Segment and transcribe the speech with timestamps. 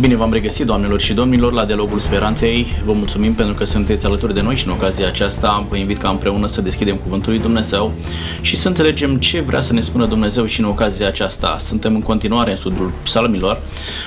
[0.00, 2.66] Bine v-am regăsit, doamnelor și domnilor, la Dialogul Speranței.
[2.84, 6.08] Vă mulțumim pentru că sunteți alături de noi și în ocazia aceasta vă invit ca
[6.08, 7.92] împreună să deschidem Cuvântul lui Dumnezeu
[8.40, 11.56] și să înțelegem ce vrea să ne spună Dumnezeu și în ocazia aceasta.
[11.58, 13.60] Suntem în continuare în studiul psalmilor.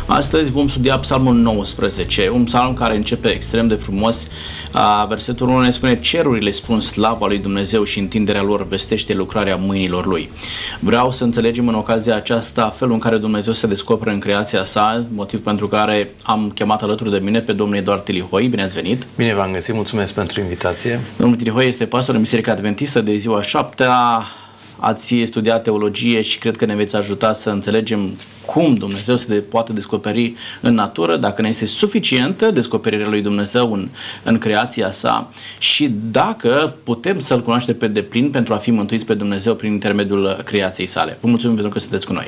[0.06, 4.28] Astăzi vom studia psalmul 19, un psalm care începe extrem de frumos.
[5.08, 10.06] Versetul 1 ne spune Cerurile spun slava lui Dumnezeu și întinderea lor vestește lucrarea mâinilor
[10.06, 10.30] lui.
[10.80, 15.06] Vreau să înțelegem în ocazia aceasta felul în care Dumnezeu se descoperă în creația sa,
[15.14, 15.78] motiv pentru care
[16.24, 18.48] am chemat alături de mine pe domnul Eduard Tilihoi.
[18.48, 19.08] Bine ați venit!
[19.16, 21.00] Bine v-am găsit, mulțumesc pentru invitație.
[21.18, 24.24] Domnul Tilihoi este pastor în Biserica Adventistă de ziua șaptea.
[24.82, 29.74] Ați studiat teologie și cred că ne veți ajuta să înțelegem cum Dumnezeu se poate
[29.74, 33.88] descoperi în natură, dacă ne este suficientă descoperirea lui Dumnezeu în,
[34.24, 39.14] în creația sa și dacă putem să-L cunoaștem pe deplin pentru a fi mântuiți pe
[39.14, 41.18] Dumnezeu prin intermediul creației sale.
[41.22, 42.28] Vă mulțumim pentru că sunteți cu noi.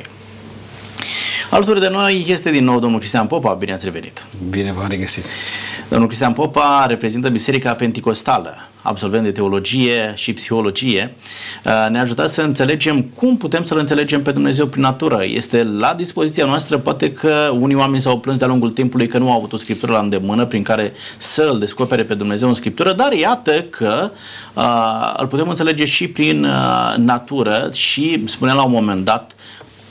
[1.52, 3.54] Alături de noi este din nou domnul Cristian Popa.
[3.54, 4.26] Bine ați revenit!
[4.50, 5.24] Bine v-am regăsit!
[5.88, 11.14] Domnul Cristian Popa reprezintă Biserica Penticostală, absolvent de teologie și psihologie.
[11.64, 15.24] Uh, ne-a ajutat să înțelegem cum putem să-L înțelegem pe Dumnezeu prin natură.
[15.24, 19.30] Este la dispoziția noastră, poate că unii oameni s-au plâns de-a lungul timpului că nu
[19.30, 22.92] au avut o scriptură la îndemână prin care să îl descopere pe Dumnezeu în scriptură,
[22.92, 24.10] dar iată că
[24.54, 29.34] uh, îl putem înțelege și prin uh, natură și spunea la un moment dat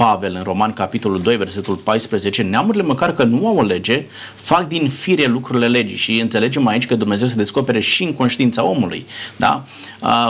[0.01, 4.67] Pavel în Roman, capitolul 2, versetul 14, neamurile măcar că nu au o lege, fac
[4.67, 9.05] din fire lucrurile legii și înțelegem aici că Dumnezeu se descopere și în conștiința omului.
[9.35, 9.63] Da?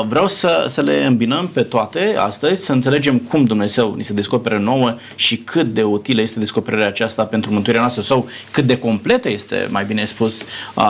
[0.07, 4.57] Vreau să, să le îmbinăm pe toate astăzi, să înțelegem cum Dumnezeu ni se descoperă
[4.57, 9.29] nouă și cât de utilă este descoperirea aceasta pentru mântuirea noastră sau cât de completă
[9.29, 10.43] este, mai bine spus,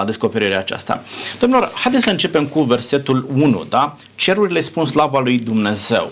[0.06, 1.04] descoperirea aceasta.
[1.40, 3.96] Domnilor, haideți să începem cu versetul 1, da?
[4.16, 6.12] Cerurile spun slava lui Dumnezeu.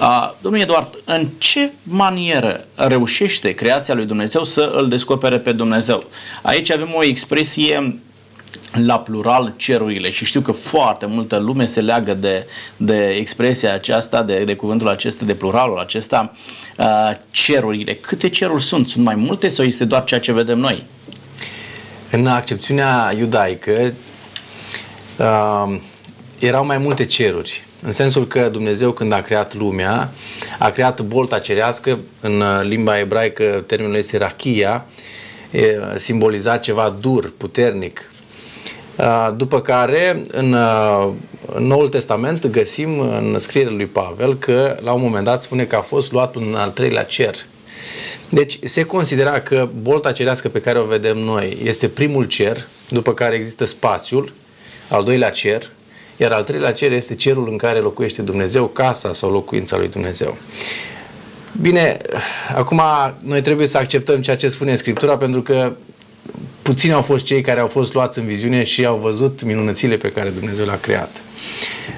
[0.00, 6.04] Uh, domnul Eduard, în ce manieră reușește creația lui Dumnezeu să îl descopere pe Dumnezeu?
[6.42, 8.00] Aici avem o expresie
[8.72, 12.46] la plural cerurile și știu că foarte multă lume se leagă de,
[12.76, 16.32] de expresia aceasta, de, de cuvântul acesta, de pluralul acesta,
[16.78, 17.94] uh, cerurile.
[17.94, 18.88] Câte ceruri sunt?
[18.88, 20.84] Sunt mai multe sau este doar ceea ce vedem noi?
[22.10, 23.92] În accepțiunea iudaică
[25.18, 25.78] uh,
[26.38, 30.10] erau mai multe ceruri în sensul că Dumnezeu când a creat lumea,
[30.58, 34.86] a creat bolta cerească, în limba ebraică termenul este rachia,
[35.94, 38.10] simboliza ceva dur, puternic.
[39.36, 40.56] După care, în
[41.58, 45.80] Noul Testament, găsim în scrierea lui Pavel că la un moment dat spune că a
[45.80, 47.34] fost luat un al treilea cer.
[48.28, 53.14] Deci se considera că bolta cerească pe care o vedem noi este primul cer, după
[53.14, 54.32] care există spațiul,
[54.88, 55.70] al doilea cer,
[56.16, 60.36] iar al treilea cer este cerul în care locuiește Dumnezeu, casa sau locuința lui Dumnezeu.
[61.60, 61.96] Bine,
[62.54, 62.82] acum
[63.22, 65.72] noi trebuie să acceptăm ceea ce spune Scriptura pentru că
[66.62, 70.12] puțini au fost cei care au fost luați în viziune și au văzut minunățile pe
[70.12, 71.20] care Dumnezeu le-a creat.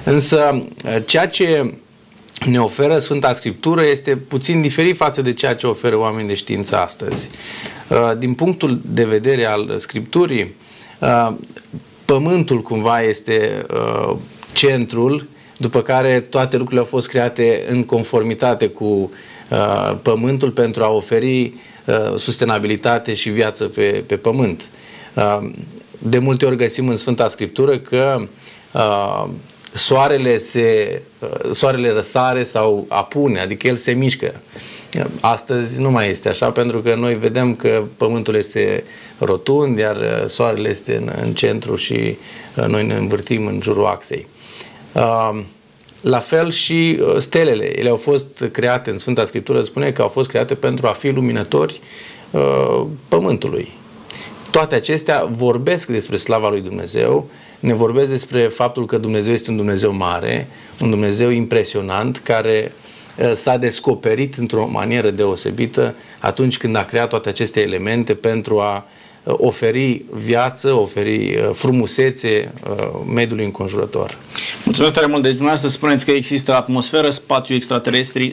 [0.03, 0.63] Însă
[1.05, 1.73] ceea ce
[2.45, 6.77] ne oferă Sfânta Scriptură este puțin diferit față de ceea ce oferă oamenii de știință
[6.77, 7.29] astăzi.
[8.17, 10.55] Din punctul de vedere al Scripturii,
[12.09, 14.15] pământul cumva este uh,
[14.53, 15.27] centrul,
[15.57, 19.11] după care toate lucrurile au fost create în conformitate cu
[19.49, 24.69] uh, pământul pentru a oferi uh, sustenabilitate și viață pe, pe pământ.
[25.13, 25.49] Uh,
[25.99, 28.23] de multe ori găsim în Sfânta Scriptură că
[28.73, 29.27] uh,
[29.73, 34.41] soarele, se, uh, soarele răsare sau apune, adică el se mișcă.
[35.19, 38.83] Astăzi nu mai este așa pentru că noi vedem că pământul este
[39.17, 42.17] rotund, iar uh, soarele este în, în centru și
[42.55, 44.27] uh, noi ne învârtim în jurul axei.
[44.93, 45.41] Uh,
[46.01, 50.29] la fel și stelele, ele au fost create în Sfânta Scriptură, spune că au fost
[50.29, 51.81] create pentru a fi luminători
[53.07, 53.71] pământului.
[54.51, 57.29] Toate acestea vorbesc despre slava lui Dumnezeu,
[57.59, 60.47] ne vorbesc despre faptul că Dumnezeu este un Dumnezeu mare,
[60.81, 62.71] un Dumnezeu impresionant, care
[63.33, 68.85] s-a descoperit într-o manieră deosebită atunci când a creat toate aceste elemente pentru a
[69.23, 74.17] oferi viață, oferi uh, frumusețe uh, mediului înconjurător.
[74.65, 75.21] Mulțumesc tare mult.
[75.21, 77.55] Deci dumneavoastră spuneți că există atmosferă, spațiu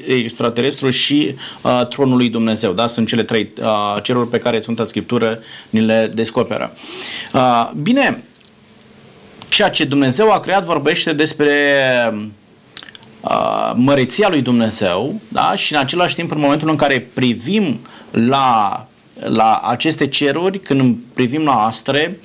[0.07, 2.73] extraterestru și uh, tronul lui Dumnezeu.
[2.73, 2.87] Da?
[2.87, 5.39] Sunt cele trei uh, ceruri pe care Sfânta Scriptură
[5.71, 6.73] ni le descoperă.
[7.35, 8.25] Uh, bine,
[9.49, 11.53] ceea ce Dumnezeu a creat vorbește despre
[13.31, 15.53] uh, măreția lui Dumnezeu da?
[15.55, 17.81] și în același timp în momentul în care privim
[18.11, 18.87] la
[19.21, 22.19] la aceste ceruri, când privim la astre,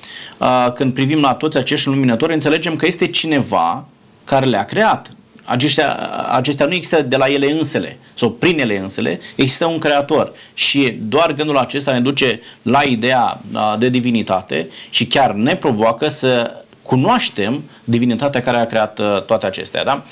[0.74, 3.86] când privim la toți acești luminători, înțelegem că este cineva
[4.24, 5.08] care le-a creat.
[5.44, 5.96] aceștia,
[6.32, 10.98] acestea nu există de la ele însele sau prin ele însele, există un creator și
[11.00, 13.40] doar gândul acesta ne duce la ideea
[13.78, 19.84] de divinitate și chiar ne provoacă să cunoaștem divinitatea care a creat toate acestea.
[19.84, 20.02] Da?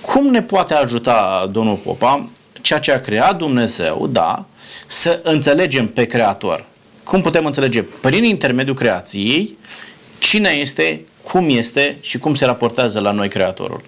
[0.00, 2.28] Cum ne poate ajuta domnul Popa
[2.66, 4.44] ceea ce a creat Dumnezeu, da,
[4.86, 6.64] să înțelegem pe Creator?
[7.04, 9.58] Cum putem înțelege prin intermediul creației
[10.18, 13.80] cine este, cum este și cum se raportează la noi Creatorul?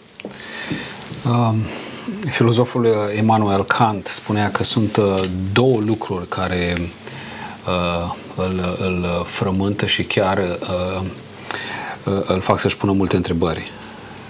[1.24, 1.56] Um,
[2.30, 5.20] filozoful Immanuel Kant spunea că sunt uh,
[5.52, 6.74] două lucruri care
[7.66, 11.06] uh, îl, îl frământă și chiar uh, uh,
[12.26, 13.70] îl fac să-și pună multe întrebări.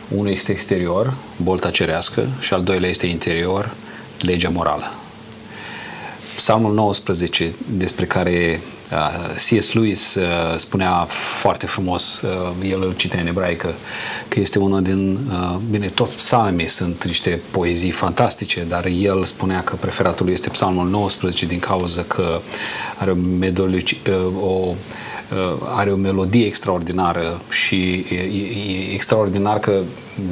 [0.09, 3.75] Unul este exterior, bolta cerească, și al doilea este interior,
[4.21, 4.93] legea morală.
[6.37, 8.61] Psalmul 19, despre care
[8.93, 9.73] uh, C.S.
[9.73, 10.25] Lewis uh,
[10.57, 11.07] spunea
[11.41, 13.75] foarte frumos, uh, el îl citea în ebraică,
[14.29, 15.19] că este una din,
[15.71, 20.89] bine, toți psalmii sunt niște poezii fantastice, dar el spunea că preferatul lui este psalmul
[20.89, 22.41] 19 din cauza că
[22.99, 23.17] are
[24.31, 24.75] o, o
[25.75, 29.81] are o melodie extraordinară și e, e, e extraordinar că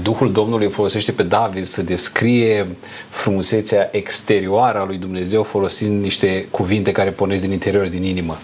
[0.02, 2.66] Duhul Domnului folosește pe David să descrie
[3.08, 8.38] frumusețea exterioară a lui Dumnezeu folosind niște cuvinte care pornesc din interior, din inimă.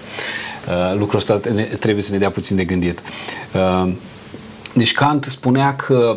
[0.68, 1.40] Uh, lucrul ăsta
[1.78, 3.02] trebuie să ne dea puțin de gândit.
[3.54, 3.92] Uh,
[4.74, 6.16] deci Kant spunea că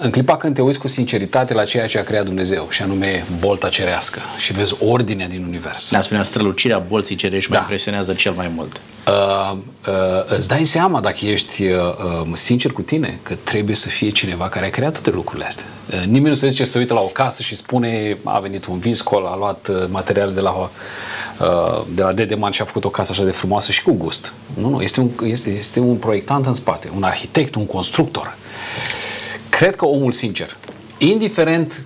[0.00, 3.24] în clipa când te uiți cu sinceritate la ceea ce a creat Dumnezeu, și anume
[3.38, 5.90] bolta cerească, și vezi ordinea din univers.
[5.90, 7.56] Ne-a spunea strălucirea bolții cerești da.
[7.56, 8.80] mă impresionează cel mai mult.
[9.06, 9.56] Uh,
[9.88, 11.78] uh, îți dai seama dacă ești uh,
[12.22, 15.64] uh, sincer cu tine că trebuie să fie cineva care a creat toate lucrurile astea.
[15.90, 18.78] Uh, nimeni nu se zice să uită la o casă și spune a venit un
[18.78, 20.68] viscol, a luat uh, materiale de la uh,
[21.94, 24.32] de la Dedeman și a făcut o casă așa de frumoasă și cu gust.
[24.54, 28.36] Nu, nu, este un, este, este un proiectant în spate, un arhitect, un constructor.
[29.56, 30.56] Cred că omul sincer,
[30.98, 31.82] indiferent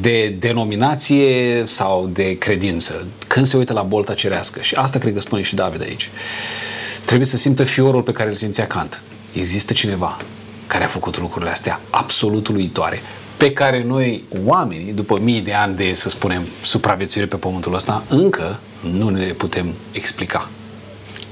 [0.00, 5.20] de denominație sau de credință, când se uită la bolta cerească, și asta cred că
[5.20, 6.10] spune și David aici,
[7.04, 9.02] trebuie să simtă fiorul pe care îl simțea Kant.
[9.32, 10.20] Există cineva
[10.66, 13.00] care a făcut lucrurile astea absolut uluitoare,
[13.36, 18.04] pe care noi, oamenii, după mii de ani de, să spunem, supraviețuire pe pământul ăsta,
[18.08, 18.58] încă
[18.92, 20.48] nu ne putem explica.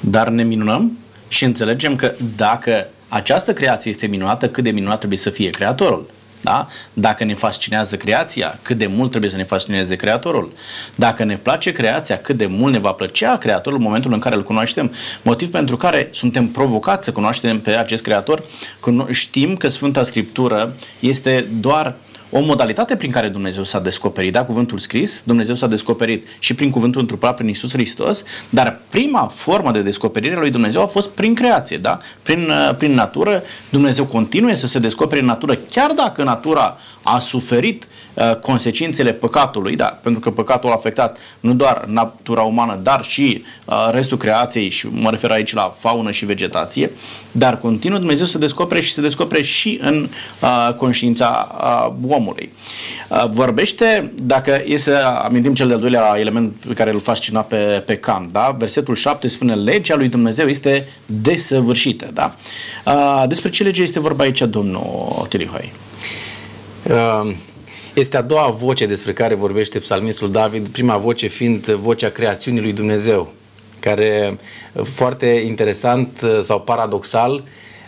[0.00, 0.98] Dar ne minunăm
[1.28, 6.10] și înțelegem că dacă această creație este minunată, cât de minunat trebuie să fie creatorul.
[6.40, 6.66] Da?
[6.92, 10.52] Dacă ne fascinează creația, cât de mult trebuie să ne fascineze creatorul.
[10.94, 14.34] Dacă ne place creația, cât de mult ne va plăcea creatorul în momentul în care
[14.34, 14.92] îl cunoaștem.
[15.22, 18.42] Motiv pentru care suntem provocați să cunoaștem pe acest creator,
[18.80, 21.94] când știm că Sfânta Scriptură este doar
[22.30, 26.70] o modalitate prin care Dumnezeu s-a descoperit, da, cuvântul scris, Dumnezeu s-a descoperit și prin
[26.70, 31.10] cuvântul întrupat prin Isus Hristos, dar prima formă de descoperire a lui Dumnezeu a fost
[31.10, 33.42] prin creație, da, prin, uh, prin natură.
[33.68, 38.05] Dumnezeu continuă să se descopere în natură, chiar dacă natura a suferit uh,
[38.40, 43.88] consecințele păcatului, da, pentru că păcatul a afectat nu doar natura umană, dar și uh,
[43.90, 46.90] restul creației și mă refer aici la faună și vegetație,
[47.32, 50.08] dar continuă Dumnezeu să descopere și să descopere și în
[50.40, 52.52] uh, conștiința uh, omului.
[53.08, 57.82] Uh, vorbește, dacă e să amintim cel de-al doilea element pe care îl fascina pe,
[57.86, 58.56] pe Kant, da?
[58.58, 62.10] versetul 7 spune legea lui Dumnezeu este desăvârșită.
[62.12, 62.34] Da?
[62.86, 65.72] Uh, despre ce lege este vorba aici, domnul Tilihoi?
[66.82, 67.34] Uh,
[67.96, 72.72] este a doua voce despre care vorbește psalmistul David, prima voce fiind vocea creațiunii lui
[72.72, 73.32] Dumnezeu,
[73.80, 74.38] care
[74.82, 77.44] foarte interesant sau paradoxal,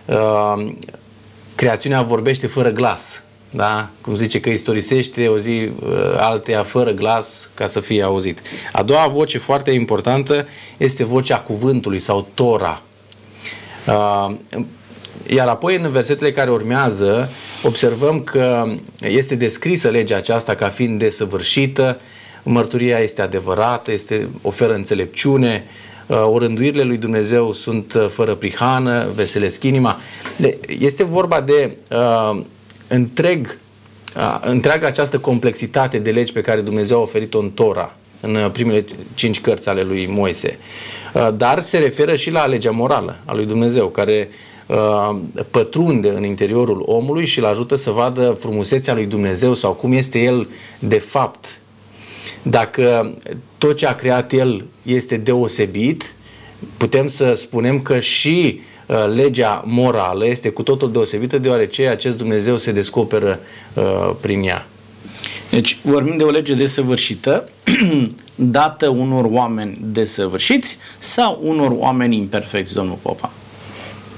[0.06, 0.72] uh,
[1.54, 3.22] creațiunea vorbește fără glas.
[3.50, 3.88] Da?
[4.00, 8.42] Cum zice că istorisește o zi uh, alteia fără glas ca să fie auzit.
[8.72, 10.46] A doua voce foarte importantă
[10.76, 12.82] este vocea cuvântului sau Tora.
[15.30, 17.30] Iar apoi în versetele care urmează
[17.62, 18.66] observăm că
[19.00, 22.00] este descrisă legea aceasta ca fiind desăvârșită,
[22.42, 25.64] mărturia este adevărată, este, oferă înțelepciune,
[26.06, 30.00] uh, orânduirile lui Dumnezeu sunt uh, fără prihană, veselesc inima.
[30.36, 32.40] De, este vorba de uh,
[32.88, 33.58] întreg,
[34.16, 38.50] uh, întreaga această complexitate de legi pe care Dumnezeu a oferit-o în Tora, în uh,
[38.52, 40.58] primele cinci cărți ale lui Moise.
[41.14, 44.47] Uh, dar se referă și la legea morală a lui Dumnezeu, care uh, Uh,
[45.50, 50.18] pătrunde în interiorul omului și îl ajută să vadă frumusețea lui Dumnezeu sau cum este
[50.18, 50.48] el
[50.78, 51.60] de fapt.
[52.42, 53.14] Dacă
[53.58, 56.14] tot ce a creat el este deosebit,
[56.76, 62.56] putem să spunem că și uh, legea morală este cu totul deosebită deoarece acest Dumnezeu
[62.56, 63.40] se descoperă
[63.74, 64.66] uh, prin ea.
[65.50, 67.48] Deci vorbim de o lege desăvârșită,
[68.34, 73.32] dată unor oameni desăvârșiți sau unor oameni imperfecți, domnul Popa?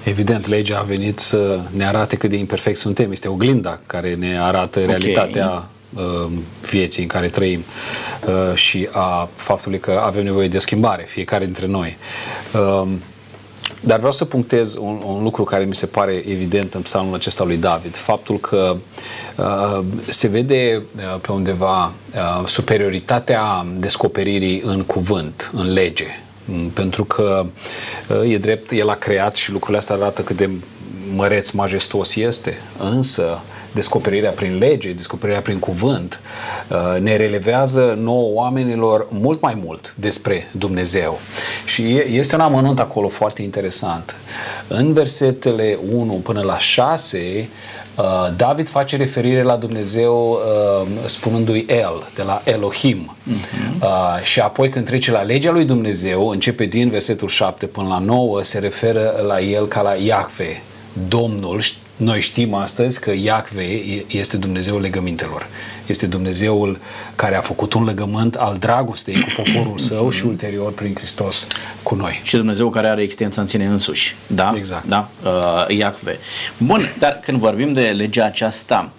[0.05, 3.11] Evident, legea a venit să ne arate cât de imperfect suntem.
[3.11, 4.91] Este oglinda care ne arată okay.
[4.91, 6.33] realitatea uh,
[6.71, 7.65] vieții în care trăim
[8.27, 11.97] uh, și a faptului că avem nevoie de schimbare, fiecare dintre noi.
[12.55, 12.89] Uh,
[13.81, 17.45] dar vreau să punctez un, un lucru care mi se pare evident în psalmul acesta
[17.45, 17.97] lui David.
[17.97, 18.77] Faptul că
[19.37, 26.07] uh, se vede uh, pe undeva uh, superioritatea descoperirii în cuvânt, în lege.
[26.53, 27.47] Mm, pentru că
[28.09, 30.51] uh, e drept, el a creat și lucrurile astea arată cât de
[31.15, 32.59] măreț, majestos este.
[32.79, 33.41] Însă,
[33.73, 36.21] descoperirea prin lege, descoperirea prin cuvânt,
[36.69, 41.21] uh, ne relevează nouă oamenilor mult mai mult despre Dumnezeu.
[41.65, 44.15] Și este un amănunt acolo foarte interesant.
[44.69, 47.45] În versetele 1 până la 6, uh,
[48.37, 53.17] David face referire la Dumnezeu uh, spunându-i El, de la Elohim.
[53.29, 54.23] Uh-huh.
[54.23, 58.43] Și apoi când trece la legea lui Dumnezeu, începe din versetul 7 până la 9,
[58.43, 60.63] se referă la El ca la Iahve,
[61.09, 61.61] Domnul,
[62.01, 63.63] noi știm astăzi că Iacve
[64.07, 65.47] este Dumnezeul legămintelor.
[65.87, 66.79] Este Dumnezeul
[67.15, 71.47] care a făcut un legământ al dragostei cu poporul său și ulterior prin Hristos
[71.83, 72.21] cu noi.
[72.23, 74.17] Și Dumnezeu care are extensia în sine însuși.
[74.27, 74.53] Da?
[74.57, 74.87] Exact.
[74.87, 75.09] Da?
[75.25, 76.19] Uh, Iacve.
[76.57, 78.93] Bun, dar când vorbim de legea aceasta,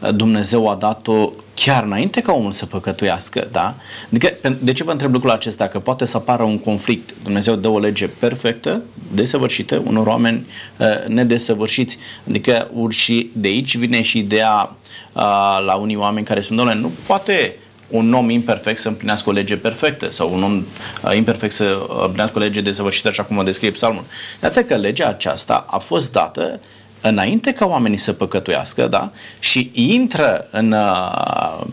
[0.00, 1.32] uh, Dumnezeu a dat-o
[1.64, 3.74] chiar înainte ca omul să păcătuiască, da?
[4.10, 5.66] Adică, de ce vă întreb lucrul acesta?
[5.66, 7.14] Că poate să apară un conflict.
[7.22, 8.82] Dumnezeu dă o lege perfectă,
[9.14, 10.46] desăvârșită, unor oameni
[10.76, 11.98] uh, nedesăvârșiți.
[12.28, 14.76] Adică și de aici vine și ideea
[15.12, 15.22] uh,
[15.66, 17.54] la unii oameni care sunt, domnule, nu poate
[17.88, 20.64] un om imperfect să împlinească o lege perfectă sau un om
[21.04, 24.04] uh, imperfect să împlinească o lege desăvârșită, așa cum o descrie psalmul.
[24.40, 26.60] De asta că legea aceasta a fost dată
[27.00, 29.10] înainte ca oamenii să păcătuiască, da?
[29.38, 31.66] Și intră în, uh,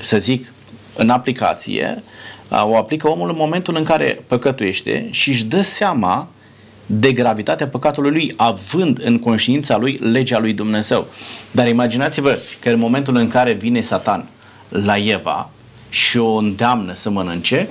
[0.00, 0.52] să zic,
[0.96, 2.02] în aplicație,
[2.48, 6.28] uh, o aplică omul în momentul în care păcătuiește și își dă seama
[6.86, 11.06] de gravitatea păcatului lui, având în conștiința lui legea lui Dumnezeu.
[11.50, 14.28] Dar imaginați-vă că în momentul în care vine Satan
[14.68, 15.50] la Eva
[15.88, 17.68] și o îndeamnă să mănânce,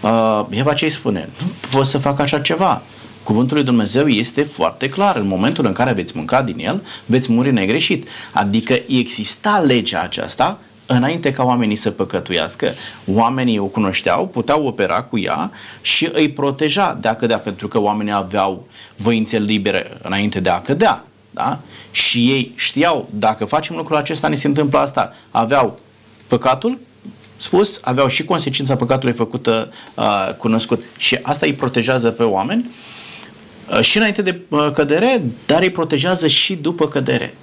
[0.00, 1.28] uh, Eva ce îi spune?
[1.40, 2.82] Nu poți să fac așa ceva.
[3.24, 5.16] Cuvântul lui Dumnezeu este foarte clar.
[5.16, 8.08] În momentul în care veți mânca din el, veți muri negreșit.
[8.32, 12.72] Adică exista legea aceasta înainte ca oamenii să păcătuiască.
[13.06, 15.50] Oamenii o cunoșteau, puteau opera cu ea
[15.80, 18.66] și îi proteja de a cădea, pentru că oamenii aveau
[18.96, 21.04] voințe libere înainte de a cădea.
[21.30, 21.60] Da?
[21.90, 25.12] Și ei știau, dacă facem lucrul acesta, ne se întâmplă asta.
[25.30, 25.78] Aveau
[26.26, 26.78] păcatul,
[27.36, 30.84] spus, aveau și consecința păcatului făcută uh, cunoscut.
[30.96, 32.93] Și asta îi protejează pe oameni Uh,
[33.80, 37.34] și înainte de uh, cădere, dar îi protejează și după cădere.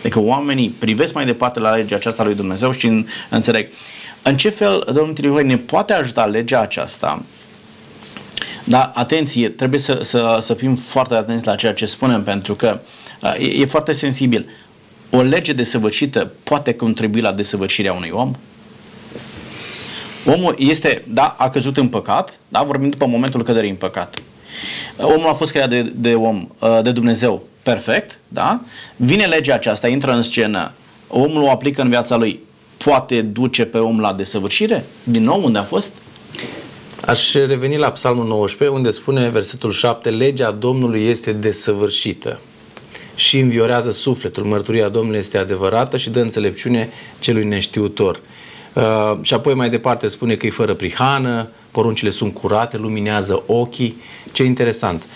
[0.00, 3.68] Adică oamenii privesc mai departe la legea aceasta lui Dumnezeu și înțeleg.
[4.22, 7.22] În ce fel, domnul Trihoi, ne poate ajuta legea aceasta
[8.68, 12.80] dar, atenție, trebuie să, să, să fim foarte atenți la ceea ce spunem, pentru că
[13.22, 14.46] uh, e, e foarte sensibil.
[15.10, 18.32] O lege desăvârșită poate contribui la desăvârșirea unui om?
[20.24, 24.22] Omul este, da, a căzut în păcat, da, vorbim după momentul căderii în păcat.
[24.96, 28.60] Omul a fost creat de, de om, uh, de Dumnezeu perfect, da?
[28.96, 30.72] Vine legea aceasta, intră în scenă,
[31.08, 32.40] omul o aplică în viața lui,
[32.76, 34.84] poate duce pe om la desăvârșire?
[35.02, 35.92] Din nou, unde a fost?
[37.04, 42.40] Aș reveni la Psalmul 19, unde spune versetul 7, legea Domnului este desăvârșită
[43.14, 44.44] și înviorează sufletul.
[44.44, 46.88] Mărturia Domnului este adevărată și dă înțelepciune
[47.18, 48.20] celui neștiutor.
[48.76, 53.96] Uh, și apoi mai departe spune că e fără prihană, poruncile sunt curate, luminează ochii.
[54.32, 55.06] Ce interesant!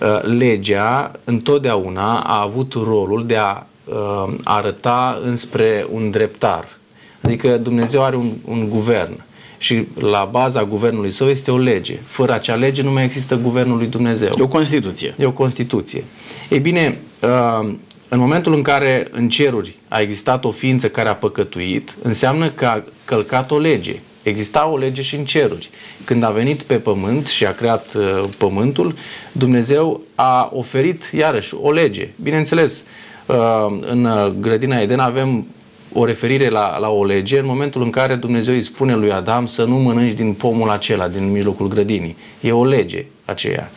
[0.00, 6.78] Uh, legea întotdeauna a avut rolul de a uh, arăta înspre un dreptar.
[7.20, 9.22] Adică Dumnezeu are un, un guvern
[9.58, 11.98] și la baza guvernului său este o lege.
[12.06, 14.30] Fără acea lege nu mai există guvernul lui Dumnezeu.
[14.38, 15.14] E o Constituție.
[15.18, 16.04] E o Constituție.
[16.48, 17.72] Ei bine, uh,
[18.12, 22.66] în momentul în care în ceruri a existat o ființă care a păcătuit, înseamnă că
[22.66, 24.00] a călcat o lege.
[24.22, 25.70] Exista o lege și în ceruri.
[26.04, 28.94] Când a venit pe pământ și a creat uh, pământul,
[29.32, 32.08] Dumnezeu a oferit iarăși o lege.
[32.22, 32.84] Bineînțeles,
[33.26, 33.36] uh,
[33.80, 34.08] în
[34.40, 35.46] grădina Eden avem
[35.92, 39.46] o referire la, la o lege în momentul în care Dumnezeu îi spune lui Adam
[39.46, 42.16] să nu mănânci din pomul acela, din mijlocul grădinii.
[42.40, 43.70] E o lege aceea.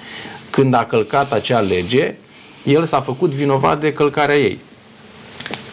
[0.50, 2.16] Când a călcat acea lege,
[2.63, 4.60] el s-a făcut vinovat de călcarea ei.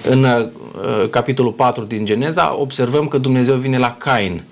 [0.02, 4.42] În uh, capitolul 4 din Geneza observăm că Dumnezeu vine la Cain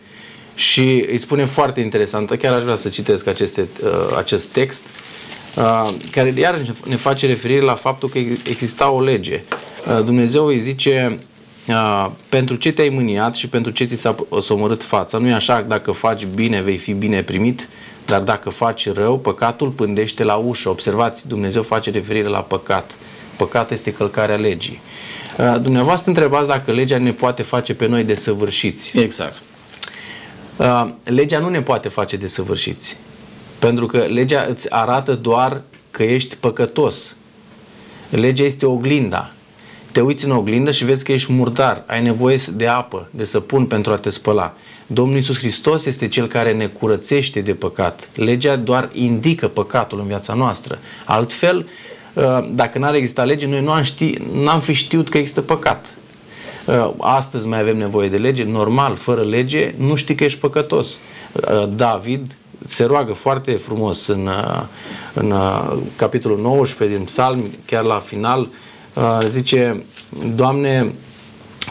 [0.55, 4.85] și îi spune foarte interesantă, chiar aș vrea să citesc aceste, uh, acest text,
[5.57, 9.43] uh, care iar ne face referire la faptul că exista o lege.
[9.89, 11.19] Uh, Dumnezeu îi zice,
[11.69, 15.61] uh, pentru ce te-ai mâniat și pentru ce ți s-a somorât fața, nu e așa,
[15.61, 17.69] dacă faci bine, vei fi bine primit,
[18.09, 20.69] Dar dacă faci rău, păcatul pândește la ușă.
[20.69, 22.99] Observați, Dumnezeu face referire la păcat.
[23.37, 24.81] Păcat este călcarea legii.
[25.39, 28.99] Uh, dumneavoastră întrebați dacă legea ne poate face pe noi desăvârșiți.
[28.99, 29.43] Exact.
[30.57, 32.97] Uh, legea nu ne poate face desăvârșiți.
[33.59, 37.17] Pentru că legea îți arată doar că ești păcătos.
[38.11, 39.33] Legea este oglinda.
[39.93, 43.67] Te uiți în oglindă și vezi că ești murdar, ai nevoie de apă, de săpun
[43.67, 44.55] pentru a te spăla.
[44.91, 48.09] Domnul Iisus Hristos este Cel care ne curățește de păcat.
[48.15, 50.79] Legea doar indică păcatul în viața noastră.
[51.05, 51.69] Altfel,
[52.15, 55.95] uh, dacă n-ar exista lege, noi nu am, ști, n-am fi știut că există păcat.
[56.65, 60.99] Uh, astăzi mai avem nevoie de lege, normal, fără lege nu știi că ești păcătos.
[61.33, 64.29] Uh, David se roagă foarte frumos în,
[65.15, 65.35] în
[65.97, 68.49] capitolul 19 din psalm, chiar la final,
[69.29, 69.85] zice,
[70.35, 70.93] Doamne,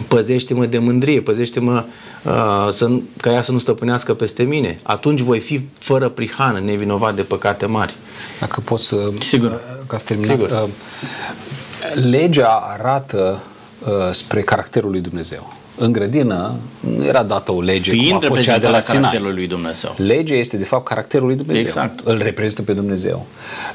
[0.07, 1.83] păzește-mă de mândrie, păzește-mă
[2.23, 2.89] uh, să,
[3.21, 4.79] ca ea să nu stăpânească peste mine.
[4.83, 7.95] Atunci voi fi fără prihană, nevinovat de păcate mari.
[8.39, 9.11] Dacă pot să...
[9.19, 9.61] Sigur.
[9.87, 10.37] Ca să terminat.
[10.37, 10.49] Sigur.
[10.49, 10.69] Uh,
[11.93, 13.43] legea arată
[13.83, 15.53] uh, spre caracterul lui Dumnezeu.
[15.79, 19.33] În grădină nu era dată o lege Fiind cum a fost cea de la caracterul
[19.33, 19.93] lui Dumnezeu.
[19.97, 21.61] Legea este de fapt caracterul lui Dumnezeu.
[21.61, 21.99] Exact.
[22.03, 23.25] Îl reprezintă pe Dumnezeu.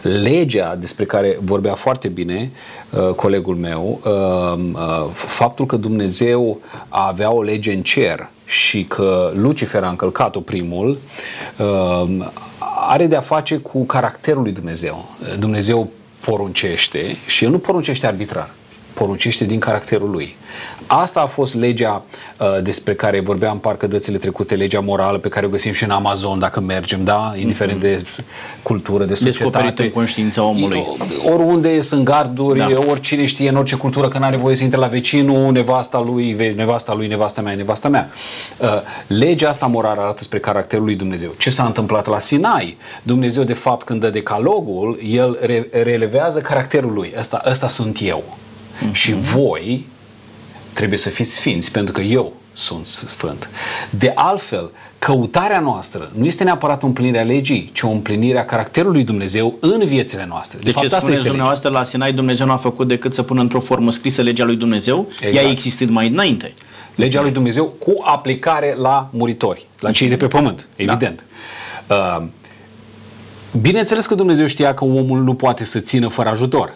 [0.02, 2.50] Legea despre care vorbea foarte bine
[2.90, 9.32] uh, colegul meu, uh, uh, faptul că Dumnezeu avea o lege în cer și că
[9.34, 10.98] Lucifer a încălcat-o primul,
[11.58, 12.26] uh,
[12.88, 15.10] are de a face cu caracterul lui Dumnezeu.
[15.38, 15.90] Dumnezeu
[16.20, 18.50] poruncește și el nu poruncește arbitrar
[18.92, 20.36] poruncește din caracterul lui.
[21.00, 22.02] Asta a fost legea
[22.38, 25.90] uh, despre care vorbeam parcă dățile trecute, legea morală pe care o găsim și în
[25.90, 27.34] Amazon dacă mergem, da?
[27.36, 27.82] Indiferent mm-hmm.
[27.82, 28.04] de
[28.62, 29.44] cultură, de societate.
[29.44, 30.86] Descoperit în conștiința omului.
[31.32, 32.68] Oriunde sunt garduri, da.
[32.88, 36.94] oricine știe în orice cultură că n-are voie să intre la vecinul, nevasta lui, nevasta
[36.94, 38.10] lui, nevasta mea, nevasta mea.
[38.58, 38.68] Uh,
[39.06, 41.30] legea asta morală arată spre caracterul lui Dumnezeu.
[41.38, 42.76] Ce s-a întâmplat la Sinai?
[43.02, 47.12] Dumnezeu, de fapt, când dă decalogul, el re- relevează caracterul lui.
[47.18, 48.22] Ăsta, ăsta sunt eu.
[48.24, 48.92] Mm-hmm.
[48.92, 49.90] Și voi
[50.72, 53.48] trebuie să fiți sfinți pentru că eu sunt sfânt.
[53.90, 58.44] De altfel, căutarea noastră nu este neapărat o împlinire a legii, ci o împlinire a
[58.44, 60.58] caracterului Dumnezeu în viețile noastre.
[60.58, 61.80] De, de fapt, ce spuneți este dumneavoastră legea.
[61.80, 65.08] la Sinai, Dumnezeu nu a făcut decât să pună într-o formă scrisă legea lui Dumnezeu,
[65.10, 65.34] exact.
[65.34, 66.54] ea a existat mai înainte.
[66.94, 70.92] Legea lui Dumnezeu cu aplicare la muritori, la cei de pe pământ, da.
[70.92, 71.24] evident.
[71.86, 72.18] Da.
[72.20, 72.26] Uh,
[73.60, 76.74] bineînțeles că Dumnezeu știa că omul nu poate să țină fără ajutor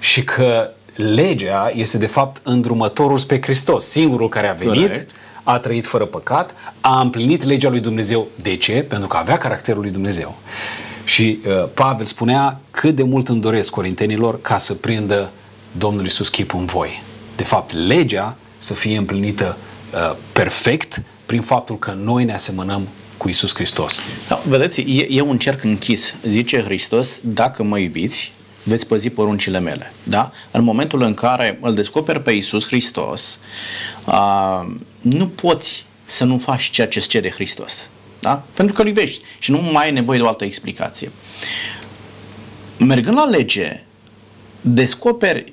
[0.00, 5.10] și că legea este de fapt îndrumătorul spre Hristos, singurul care a venit, Correct.
[5.42, 8.28] a trăit fără păcat, a împlinit legea lui Dumnezeu.
[8.42, 8.72] De ce?
[8.72, 10.36] Pentru că avea caracterul lui Dumnezeu.
[11.04, 15.30] Și uh, Pavel spunea cât de mult îmi doresc corintenilor ca să prindă
[15.78, 17.02] Domnul Iisus chipul în voi.
[17.36, 19.56] De fapt, legea să fie împlinită
[19.94, 23.98] uh, perfect prin faptul că noi ne asemănăm cu Isus Hristos.
[24.28, 26.14] Da, vedeți, e, e un cerc închis.
[26.26, 28.32] Zice Hristos, dacă mă iubiți,
[28.70, 29.92] veți păzi poruncile mele.
[30.02, 30.32] Da?
[30.50, 33.38] În momentul în care îl descoperi pe Iisus Hristos,
[34.04, 37.88] a, nu poți să nu faci ceea ce îți cere Hristos.
[38.20, 38.42] Da?
[38.54, 41.10] Pentru că îl iubești și nu mai ai nevoie de o altă explicație.
[42.78, 43.82] Mergând la lege,
[44.60, 45.52] descoperi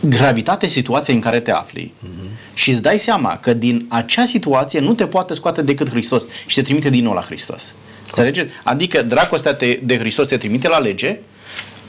[0.00, 2.54] gravitatea situației în care te afli mm-hmm.
[2.54, 6.54] și îți dai seama că din acea situație nu te poate scoate decât Hristos și
[6.54, 7.74] te trimite din nou la Hristos.
[8.06, 8.52] Înțelegeți?
[8.64, 11.18] Adică dragostea te, de Hristos te trimite la lege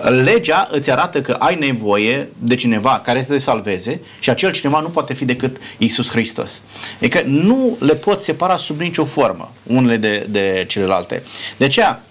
[0.09, 4.79] legea îți arată că ai nevoie de cineva care să te salveze și acel cineva
[4.79, 6.61] nu poate fi decât Isus Hristos.
[6.99, 11.23] E că nu le poți separa sub nicio formă unele de, de celelalte.
[11.57, 12.03] De aceea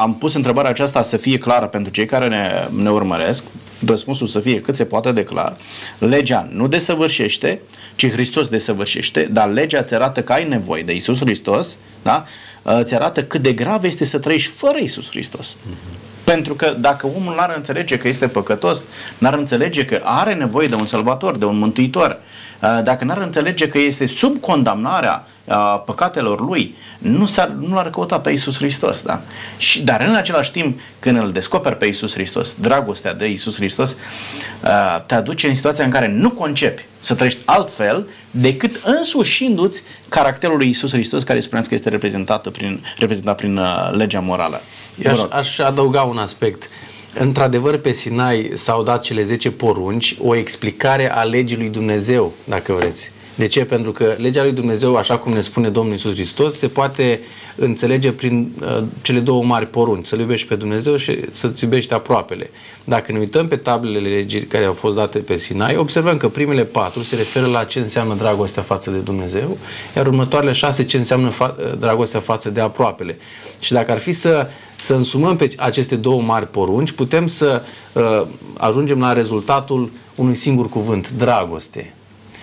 [0.00, 3.44] am pus întrebarea aceasta să fie clară pentru cei care ne, ne urmăresc,
[3.86, 5.56] răspunsul să fie cât se poate de clar.
[5.98, 7.60] Legea nu desăvârșește,
[7.96, 12.24] ci Hristos desăvârșește, dar legea îți arată că ai nevoie de Isus Hristos, da?
[12.62, 15.56] îți arată cât de grav este să trăiești fără Isus Hristos.
[15.56, 16.07] Mm-hmm.
[16.28, 18.84] Pentru că dacă omul n-ar înțelege că este păcătos,
[19.18, 22.18] n-ar înțelege că are nevoie de un salvator, de un mântuitor,
[22.62, 27.90] uh, dacă n-ar înțelege că este sub condamnarea uh, păcatelor lui, nu, s-ar, nu l-ar
[27.90, 29.02] căuta pe Isus Hristos.
[29.02, 29.20] Da?
[29.56, 33.90] Și, dar în același timp, când îl descoperi pe Isus Hristos, dragostea de Isus Hristos,
[33.90, 40.56] uh, te aduce în situația în care nu concepi să trăiești altfel decât însușindu-ți caracterul
[40.56, 44.60] lui Isus Hristos, care spuneați că este reprezentat prin, reprezentat prin legea morală.
[45.06, 46.68] Aș, aș adăuga un aspect.
[47.14, 52.72] Într-adevăr, pe Sinai s-au dat cele 10 porunci, o explicare a legii lui Dumnezeu, dacă
[52.72, 53.10] vreți.
[53.38, 53.64] De ce?
[53.64, 57.20] Pentru că legea lui Dumnezeu, așa cum ne spune Domnul Isus Hristos, se poate
[57.56, 62.50] înțelege prin uh, cele două mari porunci, să-L iubești pe Dumnezeu și să-ți iubești aproapele.
[62.84, 66.64] Dacă ne uităm pe tablele legii care au fost date pe Sinai, observăm că primele
[66.64, 69.58] patru se referă la ce înseamnă dragostea față de Dumnezeu,
[69.96, 73.18] iar următoarele șase ce înseamnă fa- dragostea față de aproapele.
[73.58, 78.26] Și dacă ar fi să, să însumăm pe aceste două mari porunci, putem să uh,
[78.56, 81.92] ajungem la rezultatul unui singur cuvânt, dragoste.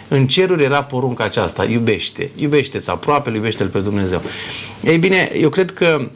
[0.08, 2.30] În ceruri era porunca aceasta, iubește.
[2.36, 4.22] Iubește-ți aproape, iubește-L pe Dumnezeu.
[4.84, 6.10] Ei bine, eu cred că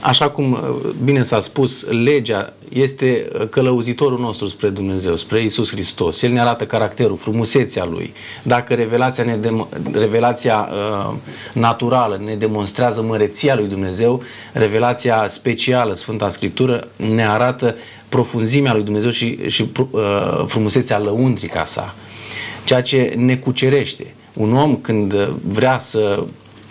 [0.00, 5.70] Așa cum uh, bine s-a spus, legea este uh, călăuzitorul nostru spre Dumnezeu, spre Isus
[5.70, 6.22] Hristos.
[6.22, 8.12] El ne arată caracterul, frumusețea Lui.
[8.42, 11.14] Dacă revelația, ne de, revelația uh,
[11.52, 17.76] naturală ne demonstrează măreția Lui Dumnezeu, revelația specială, Sfânta Scriptură, ne arată
[18.08, 20.00] profunzimea Lui Dumnezeu și, și uh,
[20.46, 21.94] frumusețea lăuntrica sa
[22.70, 24.14] ceea ce ne cucerește.
[24.32, 26.24] Un om când vrea să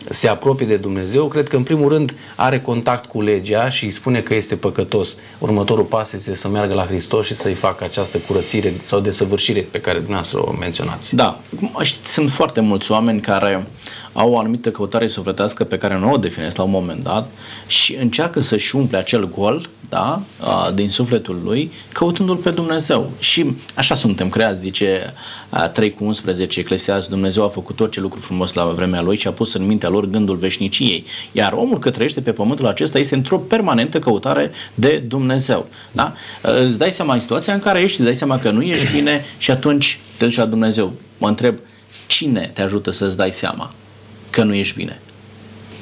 [0.09, 3.89] se apropie de Dumnezeu, cred că în primul rând are contact cu legea și îi
[3.89, 5.15] spune că este păcătos.
[5.39, 9.79] Următorul pas este să meargă la Hristos și să-i facă această curățire sau desăvârșire pe
[9.79, 11.15] care dumneavoastră o menționați.
[11.15, 11.41] Da,
[12.01, 13.67] sunt foarte mulți oameni care
[14.13, 17.29] au o anumită căutare sufletească pe care nu o definesc la un moment dat
[17.67, 20.21] și încearcă să-și umple acel gol da,
[20.73, 23.11] din sufletul lui, căutându-l pe Dumnezeu.
[23.19, 25.13] Și așa suntem creați, zice
[25.73, 29.31] 3 cu 11 Eclesias, Dumnezeu a făcut orice lucru frumos la vremea lui și a
[29.31, 31.05] pus în mintea lor gândul veșniciei.
[31.31, 35.67] Iar omul că trăiește pe pământul acesta este într-o permanentă căutare de Dumnezeu.
[35.91, 36.13] Da?
[36.41, 39.25] Îți dai seama în situația în care ești, îți dai seama că nu ești bine
[39.37, 40.93] și atunci te duci la Dumnezeu.
[41.17, 41.57] Mă întreb,
[42.07, 43.73] cine te ajută să-ți dai seama
[44.29, 44.99] că nu ești bine?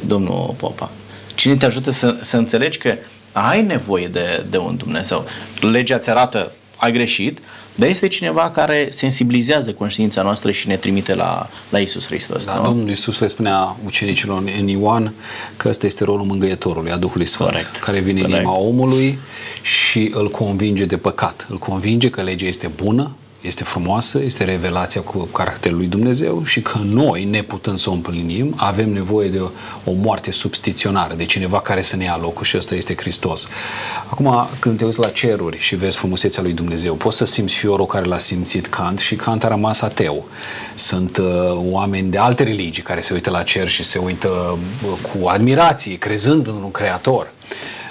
[0.06, 0.92] Domnul Popa.
[1.36, 2.96] Cine te ajută să, să înțelegi că
[3.32, 5.26] ai nevoie de, de un Dumnezeu.
[5.60, 7.40] Legea ți arată, ai greșit,
[7.76, 12.46] dar este cineva care sensibilizează conștiința noastră și ne trimite la, la Isus Hristos.
[12.46, 12.64] Da, nu?
[12.64, 15.14] Domnul Isus le spunea ucenicilor în Ioan
[15.58, 17.76] că ăsta este rolul mângâietorului, a Duhului Sfânt, Corect.
[17.76, 18.38] care vine Corect.
[18.38, 19.20] în inima omului
[19.62, 21.46] și îl convinge de păcat.
[21.50, 26.62] Îl convinge că legea este bună, este frumoasă, este revelația cu caracterul lui Dumnezeu și
[26.62, 29.50] că noi, neputând să o împlinim, avem nevoie de o,
[29.84, 33.48] o moarte substiționară, de cineva care să ne ia locul și ăsta este Hristos.
[34.10, 37.86] Acum, când te uiți la ceruri și vezi frumusețea lui Dumnezeu, poți să simți fiorul
[37.86, 40.26] care l-a simțit Kant și Kant a rămas ateu.
[40.76, 44.92] Sunt uh, oameni de alte religii care se uită la cer și se uită uh,
[45.02, 47.32] cu admirație, crezând în un creator.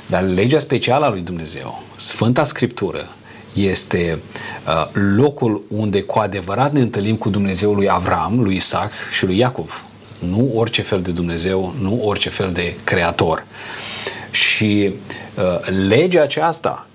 [0.06, 3.08] Dar legea specială a lui Dumnezeu, Sfânta Scriptură,
[3.56, 4.18] este
[4.66, 9.38] uh, locul unde cu adevărat ne întâlnim cu Dumnezeul lui Avram, lui Isaac și lui
[9.38, 9.84] Iacov.
[10.18, 13.44] Nu orice fel de Dumnezeu, nu orice fel de creator.
[14.30, 14.92] Și
[15.34, 16.86] uh, legea aceasta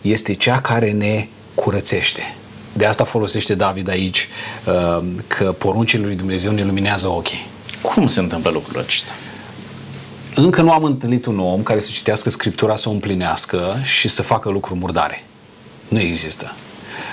[0.00, 2.34] este cea care ne curățește.
[2.72, 4.28] De asta folosește David aici
[4.66, 7.46] uh, că poruncile lui Dumnezeu ne luminează ochii.
[7.82, 9.12] Cum se întâmplă lucrul acesta?
[10.34, 14.22] Încă nu am întâlnit un om care să citească Scriptura, să o împlinească și să
[14.22, 15.24] facă lucruri murdare.
[15.88, 16.54] Nu există.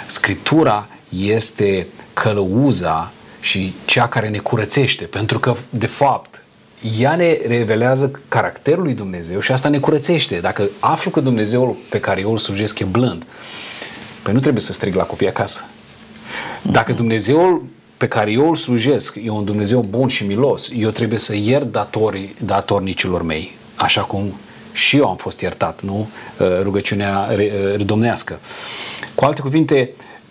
[0.07, 6.43] Scriptura este călăuza și cea care ne curățește, pentru că, de fapt,
[6.99, 10.39] ea ne revelează caracterul lui Dumnezeu și asta ne curățește.
[10.39, 13.25] Dacă aflu că Dumnezeul pe care eu îl slujesc e blând,
[14.23, 15.65] păi nu trebuie să strig la copii acasă.
[16.61, 17.01] Dacă mhm.
[17.01, 17.65] Dumnezeul
[17.97, 21.71] pe care eu îl slujesc e un Dumnezeu bun și milos, eu trebuie să iert
[21.71, 24.33] datorii, datornicilor mei, așa cum
[24.73, 26.09] și eu am fost iertat, nu?
[26.37, 28.39] Uh, rugăciunea uh, domnească.
[29.15, 29.89] Cu alte cuvinte,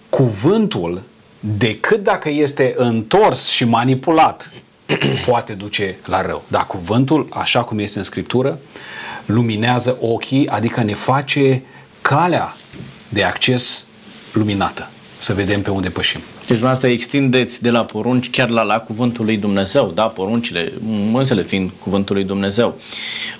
[0.08, 1.02] cuvântul,
[1.40, 4.52] decât dacă este întors și manipulat,
[5.26, 6.42] poate duce la rău.
[6.48, 8.58] Dar cuvântul, așa cum este în Scriptură,
[9.26, 11.62] luminează ochii, adică ne face
[12.00, 12.56] calea
[13.08, 13.86] de acces
[14.32, 14.88] luminată
[15.22, 16.20] să vedem pe unde pășim.
[16.20, 20.72] Deci dumneavoastră extindeți de la porunci chiar la, la cuvântul lui Dumnezeu, da, poruncile,
[21.10, 22.78] mânsele fiind cuvântul lui Dumnezeu.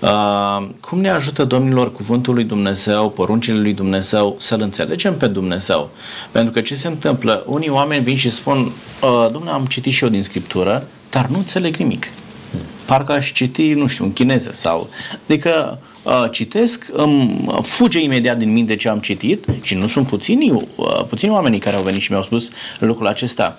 [0.01, 5.91] Uh, cum ne ajută, domnilor, cuvântul lui Dumnezeu, poruncile lui Dumnezeu, să-L înțelegem pe Dumnezeu?
[6.31, 7.45] Pentru că ce se întâmplă?
[7.47, 11.37] Unii oameni vin și spun, uh, domnule, am citit și eu din Scriptură, dar nu
[11.37, 12.07] înțeleg nimic.
[12.85, 14.89] Parcă aș citi, nu știu, în chineză sau...
[15.27, 15.92] Adică uh,
[16.31, 21.33] citesc, îmi fuge imediat din minte ce am citit și nu sunt puțini, uh, puțini
[21.33, 23.59] oamenii care au venit și mi-au spus lucrul acesta.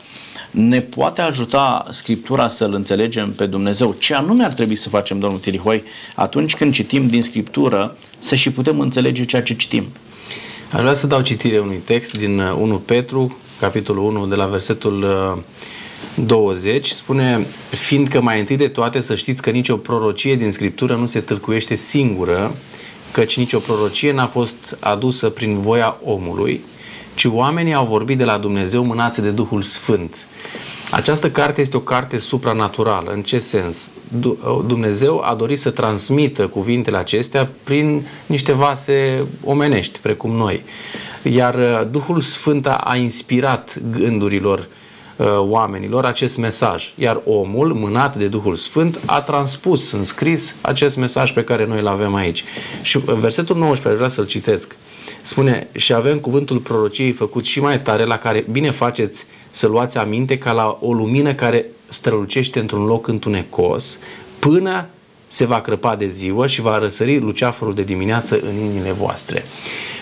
[0.51, 3.95] Ne poate ajuta Scriptura să-L înțelegem pe Dumnezeu?
[3.99, 5.83] Ce anume ar trebui să facem, domnul Tirihoi,
[6.15, 9.87] atunci când citim din Scriptură, să și putem înțelege ceea ce citim?
[10.71, 14.45] Aș vrea să dau citire unui text din 1 uh, Petru, capitolul 1, de la
[14.45, 15.41] versetul uh,
[16.15, 21.05] 20 spune, fiindcă mai întâi de toate să știți că nicio prorocie din Scriptură nu
[21.05, 22.55] se tâlcuiește singură,
[23.11, 26.61] căci nicio prorocie n-a fost adusă prin voia omului,
[27.15, 30.27] ci oamenii au vorbit de la Dumnezeu mânați de Duhul Sfânt.
[30.91, 33.11] Această carte este o carte supranaturală.
[33.11, 33.89] În ce sens?
[34.67, 40.63] Dumnezeu a dorit să transmită cuvintele acestea prin niște vase omenești, precum noi.
[41.23, 44.65] Iar uh, Duhul Sfânt a inspirat gândurilor uh,
[45.37, 46.93] oamenilor acest mesaj.
[46.95, 51.79] Iar omul, mânat de Duhul Sfânt, a transpus în scris acest mesaj pe care noi
[51.79, 52.43] îl avem aici.
[52.81, 54.75] Și uh, versetul 19, vreau să-l citesc.
[55.21, 59.97] Spune, și avem cuvântul prorociei făcut și mai tare, la care bine faceți să luați
[59.97, 63.97] aminte ca la o lumină care strălucește într-un loc întunecos,
[64.39, 64.87] până
[65.27, 69.45] se va crăpa de ziua și va răsări luceafărul de dimineață în inimile voastre.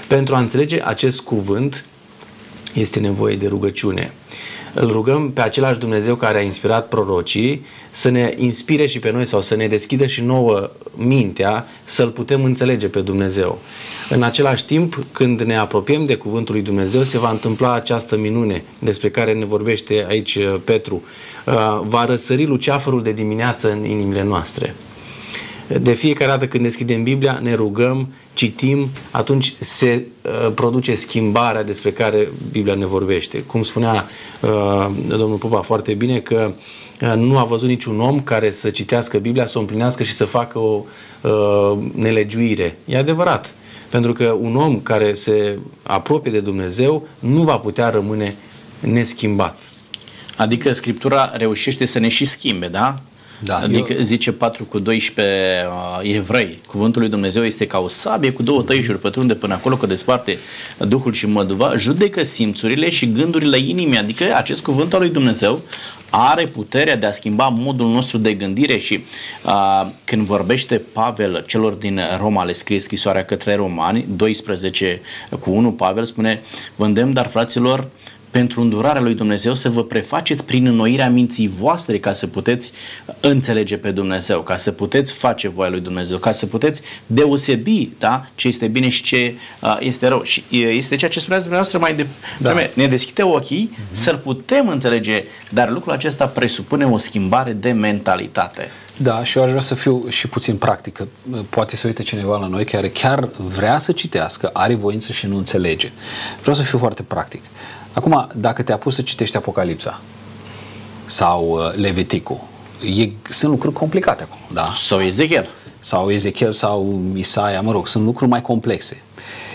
[0.08, 1.86] Pentru a înțelege acest cuvânt
[2.74, 4.14] este nevoie de rugăciune.
[4.74, 9.26] Îl rugăm pe același Dumnezeu care a inspirat prorocii să ne inspire și pe noi
[9.26, 13.60] sau să ne deschidă și nouă mintea să-L putem înțelege pe Dumnezeu.
[14.10, 18.64] În același timp, când ne apropiem de Cuvântul lui Dumnezeu, se va întâmpla această minune
[18.80, 21.02] despre care ne vorbește aici uh, Petru.
[21.46, 24.76] Uh, va răsări luceafărul de dimineață în inimile noastre.
[25.80, 31.92] De fiecare dată când deschidem Biblia, ne rugăm, citim, atunci se uh, produce schimbarea despre
[31.92, 33.42] care Biblia ne vorbește.
[33.42, 34.08] Cum spunea
[34.42, 36.52] uh, domnul Popa foarte bine că
[37.02, 40.26] uh, nu a văzut niciun om care să citească Biblia, să o împlinească și să
[40.26, 40.84] facă o
[41.22, 42.78] uh, nelegiuire.
[42.86, 43.54] E adevărat.
[43.90, 48.36] Pentru că un om care se apropie de Dumnezeu nu va putea rămâne
[48.80, 49.70] neschimbat.
[50.38, 53.02] Adică Scriptura reușește să ne și schimbe, da?
[53.44, 54.02] Da, adică eu...
[54.02, 55.36] zice 4 cu 12
[55.68, 59.76] uh, evrei, cuvântul lui Dumnezeu este ca o sabie cu două tăișuri, pătrunde până acolo
[59.76, 60.38] că desparte
[60.78, 65.62] Duhul și măduva, judecă simțurile și gândurile inimii, adică acest cuvânt al lui Dumnezeu
[66.10, 69.04] are puterea de a schimba modul nostru de gândire și
[69.46, 75.02] uh, când vorbește Pavel celor din Roma, le scrie scrisoarea către romani, 12
[75.40, 76.42] cu 1, Pavel spune,
[76.76, 77.88] vândem dar fraților
[78.32, 82.72] pentru îndurarea lui Dumnezeu să vă prefaceți prin înnoirea minții voastre ca să puteți
[83.20, 88.26] înțelege pe Dumnezeu, ca să puteți face voia lui Dumnezeu, ca să puteți deosebi da,
[88.36, 90.24] ce este bine și ce uh, este rău.
[90.24, 92.06] Și este ceea ce spuneați dumneavoastră mai de
[92.38, 92.54] da.
[92.74, 93.92] ne deschide ochii uh-huh.
[93.92, 98.72] să-l putem înțelege, dar lucrul acesta presupune o schimbare de mentalitate.
[98.98, 101.08] Da, și eu aș vrea să fiu și puțin practică.
[101.50, 105.38] Poate să uite cineva la noi care chiar vrea să citească, are voință și nu
[105.38, 105.92] înțelege.
[106.42, 107.42] Vreau să fiu foarte practic.
[107.94, 110.02] Acum, dacă te pus să citești Apocalipsa
[111.06, 112.40] sau uh, Leviticul,
[112.98, 114.74] e, sunt lucruri complicate acum, da?
[114.76, 115.50] Sau Ezechiel.
[115.80, 119.02] Sau Ezechiel sau Isaia, mă rog, sunt lucruri mai complexe.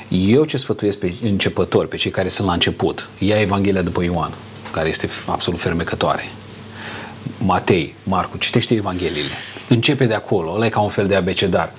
[0.08, 4.32] Eu ce sfătuiesc pe începători, pe cei care sunt la început, ia Evanghelia după Ioan,
[4.72, 6.22] care este absolut fermecătoare.
[7.38, 9.34] Matei, Marcu, citește Evangheliile.
[9.68, 11.72] Începe de acolo, ăla e ca un fel de abecedar.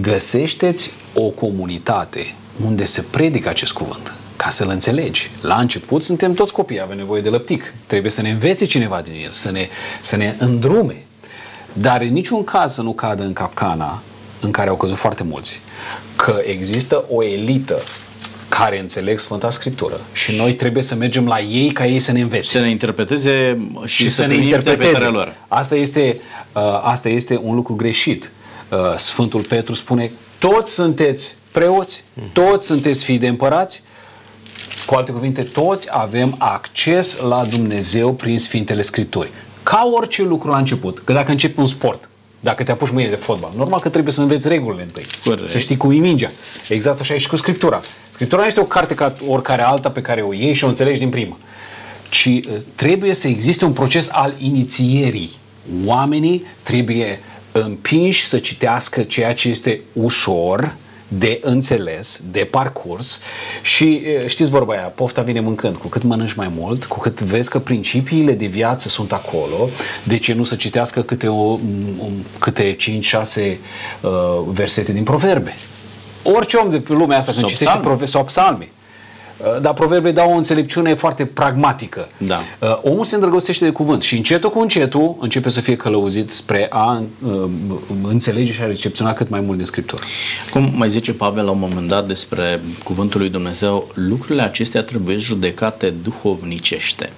[0.00, 5.30] Găsește-ți o comunitate unde se predică acest cuvânt ca să-l înțelegi.
[5.40, 7.74] La început suntem toți copii, avem nevoie de lăptic.
[7.86, 9.68] Trebuie să ne învețe cineva din el, să ne,
[10.00, 10.96] să ne îndrume.
[11.72, 14.02] Dar în niciun caz să nu cadă în capcana
[14.40, 15.60] în care au căzut foarte mulți.
[16.16, 17.82] Că există o elită
[18.48, 22.20] care înțeleg Sfânta Scriptură și noi trebuie să mergem la ei ca ei să ne
[22.20, 22.44] învețe.
[22.44, 25.04] Să ne interpreteze și, și să, să ne interpreteze.
[25.04, 25.34] Lor.
[25.48, 26.20] Asta este,
[26.52, 28.30] uh, asta este un lucru greșit.
[28.68, 33.82] Uh, Sfântul Petru spune, toți sunteți preoți, toți sunteți fii de împărați,
[34.86, 39.30] cu alte cuvinte, toți avem acces la Dumnezeu prin Sfintele Scripturi.
[39.62, 42.08] Ca orice lucru la început, că dacă începi un sport,
[42.40, 45.04] dacă te apuci mâine de fotbal, normal că trebuie să înveți regulile întâi.
[45.24, 45.48] Corect.
[45.48, 46.30] Să știi cum e mingea.
[46.68, 47.80] Exact așa e și cu Scriptura.
[48.10, 50.98] Scriptura nu este o carte ca oricare alta pe care o iei și o înțelegi
[50.98, 51.36] din prima.
[52.08, 52.42] Ci uh,
[52.74, 55.30] trebuie să existe un proces al inițierii.
[55.84, 57.20] Oamenii trebuie
[57.52, 60.74] împinși să citească ceea ce este ușor,
[61.18, 63.20] de înțeles, de parcurs
[63.62, 65.76] și știți vorba aia, pofta vine mâncând.
[65.76, 69.68] Cu cât mănânci mai mult, cu cât vezi că principiile de viață sunt acolo,
[70.02, 71.58] de ce nu să citească câte, o,
[72.38, 72.80] câte 5-6
[74.00, 74.10] uh,
[74.46, 75.54] versete din proverbe?
[76.22, 78.81] Orice om de pe lumea asta când citește proverbe sau psalmi, Uh,
[79.60, 82.08] dar proverbele dau o înțelepciune foarte pragmatică.
[82.18, 82.40] Da.
[82.58, 86.66] Uh, omul se îndrăgostește de cuvânt și încetul cu încetul începe să fie călăuzit spre
[86.70, 87.44] a uh,
[88.02, 90.02] înțelege și a recepționa cât mai mult din Scriptură.
[90.50, 95.16] Cum mai zice Pavel la un moment dat despre cuvântul lui Dumnezeu, lucrurile acestea trebuie
[95.16, 97.10] judecate duhovnicește.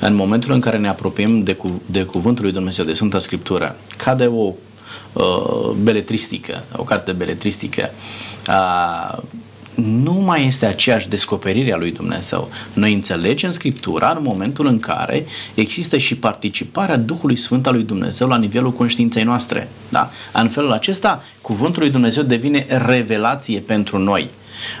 [0.00, 3.76] În momentul în care ne apropiem de, cu, de cuvântul lui Dumnezeu, de Sfânta Scriptură,
[3.96, 4.52] cade o
[5.12, 7.90] uh, beletristică, o carte beletristică,
[8.48, 9.18] uh,
[9.74, 12.50] nu mai este aceeași descoperire a lui Dumnezeu.
[12.72, 18.28] Noi înțelegem Scriptura în momentul în care există și participarea Duhului Sfânt al lui Dumnezeu
[18.28, 19.68] la nivelul conștiinței noastre.
[19.88, 20.10] Da?
[20.32, 24.30] În felul acesta, cuvântul lui Dumnezeu devine revelație pentru noi.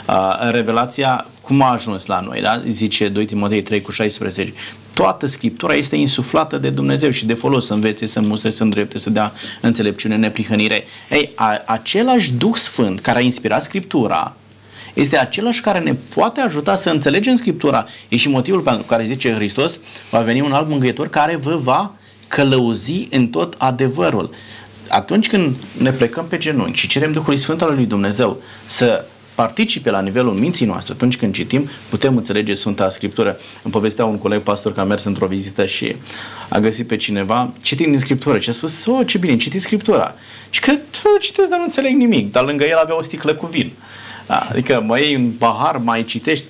[0.08, 2.62] Uh, revelația cum a ajuns la noi, da?
[2.66, 4.54] zice 2 Timotei 3 cu 16,
[4.92, 8.98] toată Scriptura este insuflată de Dumnezeu și de folos să învețe, să mustre, să îndrepte,
[8.98, 10.84] să dea înțelepciune, neprihănire.
[11.10, 14.36] Ei, a, același Duh Sfânt care a inspirat Scriptura
[14.94, 17.86] este același care ne poate ajuta să înțelegem Scriptura.
[18.08, 19.78] E și motivul pentru care zice Hristos,
[20.10, 21.94] va veni un alt mângâietor care vă va
[22.28, 24.30] călăuzi în tot adevărul.
[24.88, 29.90] Atunci când ne plecăm pe genunchi și cerem Duhului Sfânt al lui Dumnezeu să participe
[29.90, 33.36] la nivelul minții noastre atunci când citim, putem înțelege Sfânta Scriptură.
[33.62, 35.96] Îmi povestea un coleg pastor că a mers într-o vizită și
[36.48, 40.14] a găsit pe cineva citind din Scriptură și a spus, oh, ce bine, citiți Scriptura.
[40.50, 40.72] Și că,
[41.20, 43.72] citesc, dar nu înțeleg nimic, dar lângă el avea o sticlă cu vin.
[44.38, 46.44] Adică mai iei un pahar, mai citești,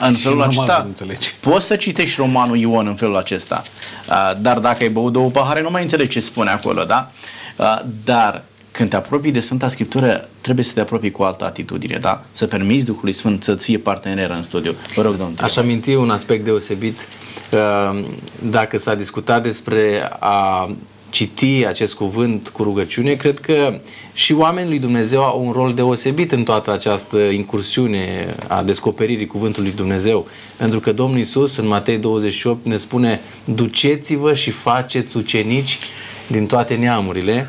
[0.00, 0.88] în felul acesta
[1.40, 3.62] poți să citești romanul Ion în felul acesta,
[4.40, 7.10] dar dacă ai băut două pahare nu mai înțelegi ce spune acolo, da?
[8.04, 12.24] Dar când te apropii de Sfânta Scriptură, trebuie să te apropii cu altă atitudine, da?
[12.30, 14.74] Să permiți Duhului Sfânt să-ți fie partener în studiu.
[14.94, 15.36] Vă rog, domnul.
[15.40, 16.98] Aș aminti un aspect deosebit.
[18.42, 20.70] Dacă s-a discutat despre a
[21.10, 23.80] citi acest cuvânt cu rugăciune, cred că
[24.12, 29.72] și oamenii lui Dumnezeu au un rol deosebit în toată această incursiune a descoperirii cuvântului
[29.72, 30.26] Dumnezeu.
[30.56, 35.78] Pentru că Domnul Isus în Matei 28 ne spune duceți-vă și faceți ucenici
[36.26, 37.46] din toate neamurile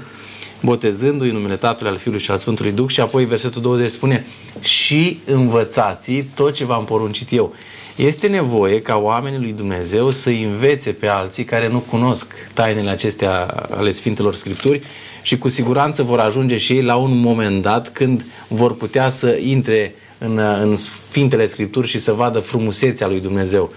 [0.61, 4.25] botezându-i în numele Tatălui, al Fiului și al Sfântului Duh și apoi versetul 20 spune
[4.59, 7.53] și învățați tot ce v-am poruncit eu.
[7.95, 13.43] Este nevoie ca oamenii lui Dumnezeu să învețe pe alții care nu cunosc tainele acestea
[13.69, 14.81] ale Sfintelor Scripturi
[15.21, 19.37] și cu siguranță vor ajunge și ei la un moment dat când vor putea să
[19.41, 23.73] intre în, în Sfintele Scripturi și să vadă frumusețea lui Dumnezeu.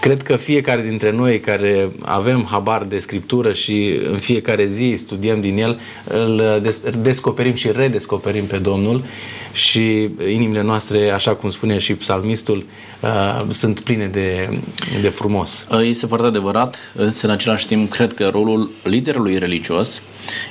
[0.00, 5.40] Cred că fiecare dintre noi care avem habar de scriptură și în fiecare zi studiem
[5.40, 6.62] din el, îl
[7.02, 9.04] descoperim și redescoperim pe Domnul
[9.52, 12.64] și inimile noastre, așa cum spune și psalmistul,
[13.00, 14.58] uh, sunt pline de,
[15.02, 15.66] de frumos.
[15.70, 20.02] Uh, este foarte adevărat, însă în același timp cred că rolul liderului religios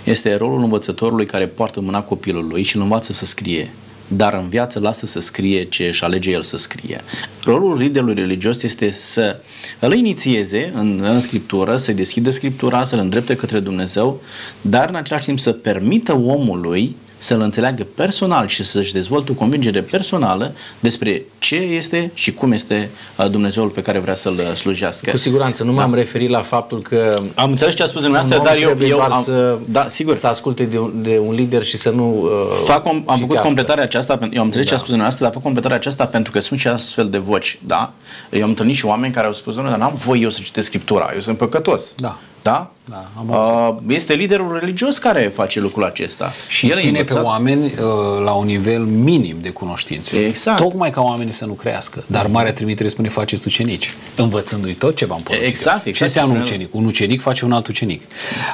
[0.04, 3.72] este rolul învățătorului care poartă mâna copilului și îl învață să scrie
[4.16, 7.02] dar în viață lasă să scrie ce își alege el să scrie.
[7.44, 9.40] Rolul liderului religios este să
[9.80, 14.22] îl inițieze în, în Scriptură, să deschidă Scriptura, să-l îndrepte către Dumnezeu,
[14.62, 19.82] dar în același timp să permită omului să-l înțeleagă personal și să-și dezvolte o convingere
[19.82, 25.12] personală despre ce este și cum este uh, Dumnezeul pe care vrea să-l uh, slujească.
[25.12, 25.82] Cu siguranță, nu da.
[25.82, 29.24] m-am referit la faptul că am înțeles ce a spus dumneavoastră, dar eu, eu am,
[29.24, 30.16] să, da, sigur.
[30.16, 32.30] să asculte de un, de un lider și să nu uh,
[32.66, 34.70] Fac, am, am făcut completarea aceasta, eu am înțeles da.
[34.70, 37.60] ce a spus dumneavoastră, dar fac completarea aceasta pentru că sunt și astfel de voci,
[37.66, 37.94] da?
[38.30, 40.68] Eu am întâlnit și oameni care au spus, domnule, dar n-am voie eu să citesc
[40.68, 41.94] Scriptura, eu sunt păcătos.
[41.96, 42.20] Da.
[42.42, 42.72] Da?
[42.86, 46.34] da am uh, este liderul religios care face lucrul acesta.
[46.48, 47.22] Și el ține învățat...
[47.22, 50.18] pe oameni uh, la un nivel minim de cunoștințe.
[50.18, 50.60] Exact.
[50.60, 52.04] Tocmai ca oamenii să nu crească.
[52.08, 55.48] Dar Marea Trimitere spune faceți ucenici, învățându-i tot ce v-am poruncit.
[55.48, 55.96] Exact, exact.
[55.96, 56.76] Ce înseamnă un ucenic?
[56.76, 58.02] Un ucenic face un alt ucenic.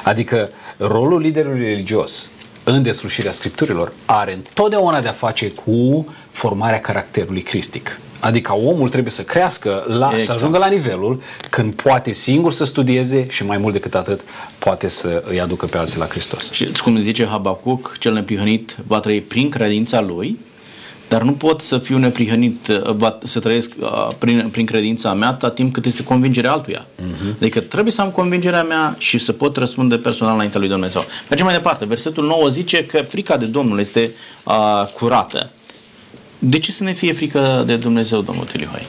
[0.04, 2.30] Adică rolul liderului religios
[2.68, 7.98] în deslușirea scripturilor are întotdeauna de a face cu formarea caracterului cristic.
[8.20, 10.24] Adică omul trebuie să crească, la, exact.
[10.24, 14.20] să ajungă la nivelul când poate singur să studieze și mai mult decât atât
[14.58, 16.52] poate să îi aducă pe alții la Hristos.
[16.52, 20.38] Și cum zice Habacuc, cel neprihănit va trăi prin credința lui,
[21.08, 22.66] dar nu pot să fiu neprihănit,
[22.98, 26.86] uh, să trăiesc uh, prin, prin credința mea atât timp cât este convingerea altuia.
[26.86, 27.34] Uh-huh.
[27.40, 31.04] Adică trebuie să am convingerea mea și să pot răspunde personal înaintea lui Dumnezeu.
[31.28, 31.84] Mergem mai departe.
[31.84, 34.12] Versetul 9 zice că frica de Domnul este
[34.44, 35.50] uh, curată.
[36.38, 38.86] De ce să ne fie frică de Dumnezeu, domnul Tilihoi?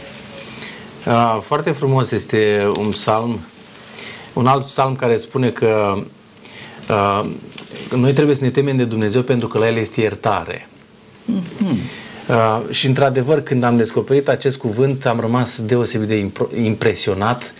[1.05, 3.39] Uh, foarte frumos este un psalm,
[4.33, 6.03] un alt psalm care spune că
[6.89, 7.29] uh,
[7.95, 10.69] noi trebuie să ne temem de Dumnezeu pentru că la El este iertare.
[11.31, 12.06] Mm-hmm.
[12.29, 16.31] Uh, și într-adevăr, când am descoperit acest cuvânt, am rămas deosebit de
[16.63, 17.53] impresionat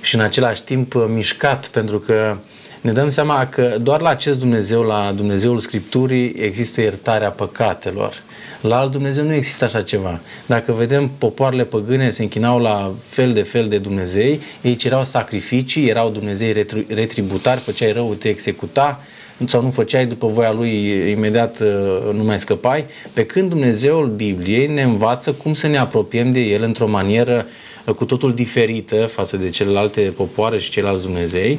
[0.00, 2.36] și în același timp mișcat, pentru că
[2.82, 8.22] ne dăm seama că doar la acest Dumnezeu, la Dumnezeul Scripturii, există iertarea păcatelor.
[8.60, 10.20] La alt Dumnezeu nu există așa ceva.
[10.46, 15.88] Dacă vedem popoarele păgâne se închinau la fel de fel de Dumnezei, ei cereau sacrificii,
[15.88, 19.00] erau Dumnezei retributari, făceai rău, te executa,
[19.44, 24.66] sau nu făceai după voia lui, imediat uh, nu mai scăpai, pe când Dumnezeul Bibliei
[24.66, 27.46] ne învață cum să ne apropiem de El într-o manieră
[27.84, 31.58] uh, cu totul diferită față de celelalte popoare și ceilalți Dumnezei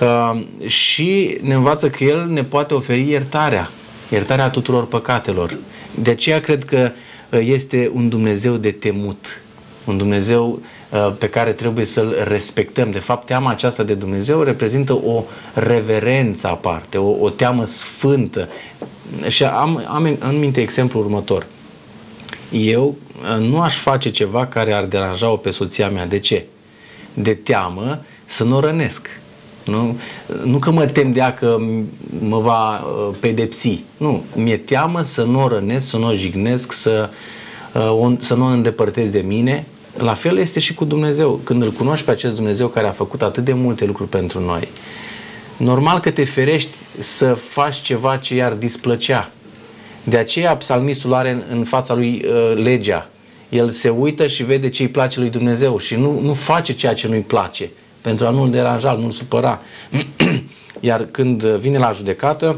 [0.00, 3.70] uh, și ne învață că El ne poate oferi iertarea,
[4.10, 5.58] iertarea tuturor păcatelor.
[6.02, 6.90] De aceea cred că
[7.40, 9.42] este un Dumnezeu de temut,
[9.84, 10.79] un Dumnezeu Uh,
[11.18, 12.90] pe care trebuie să-l respectăm.
[12.90, 18.48] De fapt, teama aceasta de Dumnezeu reprezintă o reverență aparte, o, o teamă sfântă.
[19.28, 21.46] Și am, am în minte exemplul următor.
[22.50, 22.96] Eu
[23.38, 26.06] uh, nu aș face ceva care ar deranja-o pe soția mea.
[26.06, 26.44] De ce?
[27.14, 29.08] de teamă să nu o rănesc.
[29.64, 29.98] Nu?
[30.44, 31.56] nu că mă tem de ea că
[32.20, 33.84] mă va uh, pedepsi.
[33.96, 37.10] Nu, mi-e teamă să nu o rănesc, să nu o jignesc, să,
[37.74, 39.66] uh, să nu o îndepărtez de mine.
[40.00, 41.40] La fel este și cu Dumnezeu.
[41.44, 44.68] Când îl cunoști pe acest Dumnezeu care a făcut atât de multe lucruri pentru noi,
[45.56, 49.30] normal că te ferești să faci ceva ce i-ar displăcea.
[50.04, 53.08] De aceea psalmistul are în, în fața lui uh, legea.
[53.48, 56.94] El se uită și vede ce îi place lui Dumnezeu și nu, nu face ceea
[56.94, 57.70] ce nu-i place
[58.00, 59.60] pentru a nu-l deranja, nu-l supăra.
[60.80, 62.56] Iar când vine la judecată,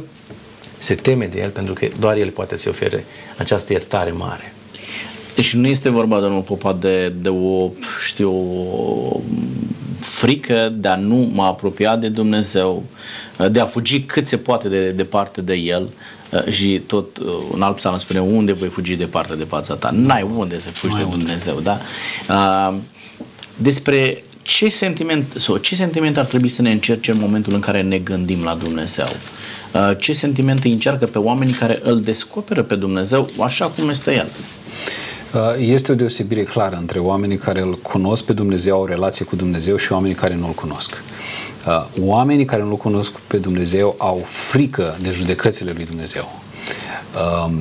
[0.78, 3.05] se teme de el pentru că doar el poate să-i ofere
[3.36, 4.51] această iertare mare.
[5.35, 7.70] Deci nu este vorba, domnul Popa, de, de o,
[8.07, 9.20] știu, o
[10.01, 12.85] frică de a nu mă apropia de Dumnezeu,
[13.51, 15.89] de a fugi cât se poate de departe de El
[16.51, 17.18] și tot
[17.53, 19.91] un alt psalm spune unde voi fugi departe de fața ta.
[19.93, 21.80] N-ai unde să fugi de Dumnezeu, da?
[23.57, 27.83] Despre ce sentiment, sau ce sentiment ar trebui să ne încerce în momentul în care
[27.83, 29.09] ne gândim la Dumnezeu?
[29.72, 34.28] Uh, ce sentimente încearcă pe oamenii care îl descoperă pe Dumnezeu așa cum este El?
[35.35, 39.37] Uh, este o deosebire clară între oamenii care îl cunosc pe Dumnezeu, au relație cu
[39.37, 41.03] Dumnezeu și oamenii care nu îl cunosc.
[41.66, 46.41] Uh, oamenii care nu-L cunosc pe Dumnezeu au frică de judecățile lui Dumnezeu.
[47.45, 47.59] Um,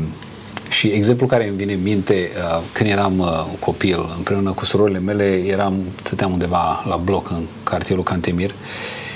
[0.69, 4.99] și exemplul care îmi vine în minte, uh, când eram uh, copil, împreună cu surorile
[4.99, 8.53] mele, eram, stăteam undeva la bloc în cartierul Cantemir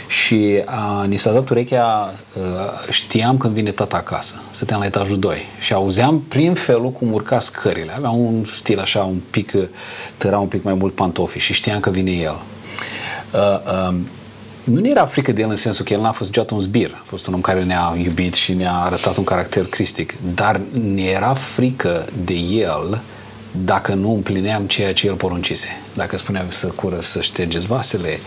[0.07, 2.43] și a, ni s-a dat urechea, uh,
[2.89, 4.41] știam când vine tata acasă.
[4.51, 7.93] Stăteam la etajul 2 și auzeam prin felul cum urca scările.
[7.95, 9.53] Avea un stil așa un pic,
[10.17, 12.35] tăra un pic mai mult pantofi și știam că vine el.
[13.33, 14.07] Uh, um,
[14.63, 16.91] nu ne era frică de el în sensul că el n-a fost niciodată un zbir.
[16.93, 20.13] A fost un om care ne-a iubit și ne-a arătat un caracter cristic.
[20.35, 20.61] Dar
[20.93, 23.01] ne era frică de el
[23.63, 25.67] dacă nu împlineam ceea ce el poruncise.
[25.93, 28.19] Dacă spunea să cură, să ștergeți vasele,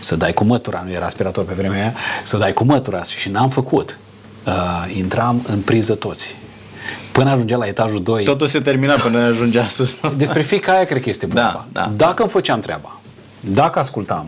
[0.00, 3.28] să dai cu mătura, nu era aspirator pe vremea aia, să dai cu mătura și
[3.28, 3.98] n-am făcut.
[4.46, 4.52] Uh,
[4.96, 6.36] intram în priză toți.
[7.12, 8.24] Până ajungea la etajul 2.
[8.24, 9.98] Totul se termina până ajungea sus.
[10.16, 11.66] Despre fiecare aia cred că este vorba.
[11.72, 11.90] Da, da.
[11.96, 13.00] Dacă îmi făceam treaba,
[13.40, 14.26] dacă ascultam,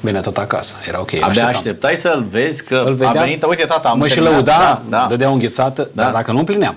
[0.00, 0.74] venea tot acasă.
[0.88, 1.12] Era ok.
[1.12, 1.54] Abia așteptam.
[1.54, 4.82] așteptai să-l vezi că îl vedea, a venit, uite tata, am Mă și lăuda, da,
[4.88, 5.06] da.
[5.08, 6.02] dădea o înghețată, da.
[6.02, 6.76] dar dacă nu împlineam,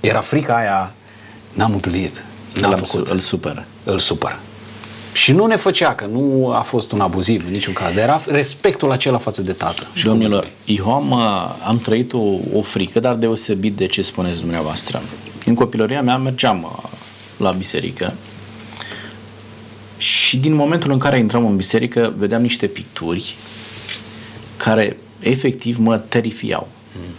[0.00, 0.92] era frica aia,
[1.52, 2.24] n-am împlinit,
[2.60, 3.06] n-am îl, făcut.
[3.06, 3.66] Îl supără.
[3.84, 4.38] Îl supără.
[5.12, 8.22] Și nu ne făcea, că nu a fost un abuziv în niciun caz, dar era
[8.26, 9.86] respectul acela față de tată.
[10.04, 11.12] Domnilor, eu am,
[11.66, 12.24] am trăit o,
[12.54, 15.02] o frică, dar deosebit de ce spuneți dumneavoastră.
[15.46, 16.80] În copilăria mea mergeam
[17.36, 18.12] la biserică
[20.00, 23.36] și din momentul în care intram în biserică, vedeam niște picturi
[24.56, 26.68] care efectiv mă terifiau.
[26.96, 27.14] Mm.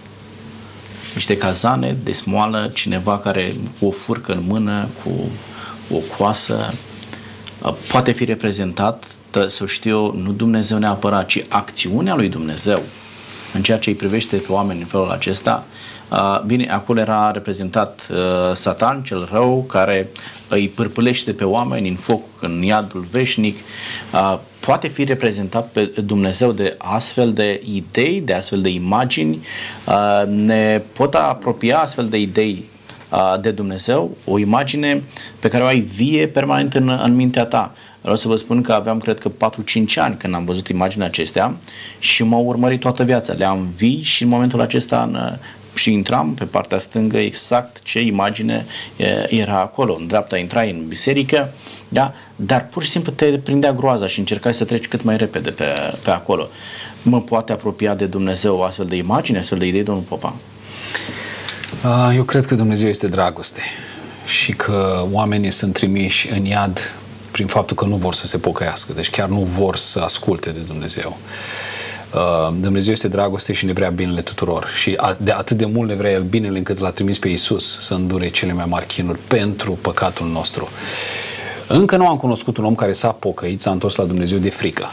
[1.13, 5.11] Niște cazane de smoală, cineva care cu o furcă în mână, cu
[5.95, 6.73] o coasă,
[7.91, 9.05] poate fi reprezentat,
[9.47, 12.81] să știu, nu Dumnezeu neapărat, ci acțiunea lui Dumnezeu
[13.53, 15.63] în ceea ce îi privește pe oameni în felul acesta.
[16.45, 18.09] Bine, acolo era reprezentat
[18.53, 20.09] Satan, cel rău, care
[20.47, 23.57] îi pârpâlește pe oameni în foc, în iadul veșnic,
[24.65, 29.45] poate fi reprezentat pe Dumnezeu de astfel de idei, de astfel de imagini,
[30.25, 32.69] ne pot apropia astfel de idei
[33.41, 35.03] de Dumnezeu, o imagine
[35.39, 37.73] pe care o ai vie permanent în, în mintea ta.
[38.01, 39.33] Vreau să vă spun că aveam, cred că, 4-5
[39.95, 41.55] ani când am văzut imaginea acestea
[41.99, 43.33] și m-au urmărit toată viața.
[43.33, 45.37] Le-am vii și în momentul acesta în,
[45.73, 48.65] și intram pe partea stângă exact ce imagine
[49.27, 49.95] era acolo.
[49.99, 51.53] În dreapta intrai în biserică,
[51.87, 52.13] da?
[52.35, 55.65] dar pur și simplu te prindea groaza și încercai să treci cât mai repede pe,
[56.03, 56.47] pe acolo.
[57.01, 60.35] Mă poate apropia de Dumnezeu o astfel de imagine, astfel de idei, domnul Popa?
[62.15, 63.61] Eu cred că Dumnezeu este dragoste
[64.25, 66.95] și că oamenii sunt trimiși în iad
[67.31, 70.59] prin faptul că nu vor să se pocăiască, deci chiar nu vor să asculte de
[70.59, 71.17] Dumnezeu.
[71.17, 71.61] Uh,
[72.59, 76.11] Dumnezeu este dragoste și ne vrea binele tuturor și de atât de mult ne vrea
[76.11, 80.27] El binele încât l-a trimis pe Iisus să îndure cele mai mari chinuri pentru păcatul
[80.27, 80.69] nostru.
[81.67, 84.91] Încă nu am cunoscut un om care s-a pocăit, s-a întors la Dumnezeu de frică.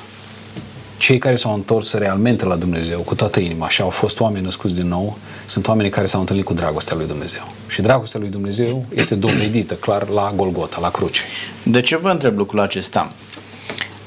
[0.99, 4.75] Cei care s-au întors realmente la Dumnezeu cu toată inima și au fost oameni născuți
[4.75, 7.53] din nou, sunt oamenii care s-au întâlnit cu dragostea lui Dumnezeu.
[7.69, 11.23] Și dragostea lui Dumnezeu este dovedită clar la Golgota, la cruce.
[11.63, 13.13] De ce vă întreb lucrul acesta?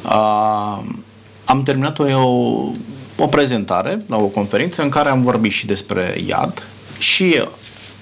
[0.06, 0.80] Uh,
[1.46, 2.06] am terminat o,
[3.24, 6.64] o prezentare la o conferință în care am vorbit și despre iad
[6.98, 7.44] și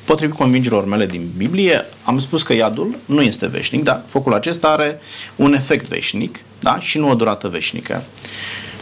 [0.06, 4.68] potrivit convingerilor mele din Biblie, am spus că iadul nu este veșnic, dar focul acesta
[4.68, 5.00] are
[5.36, 6.80] un efect veșnic da?
[6.80, 8.04] și nu o durată veșnică.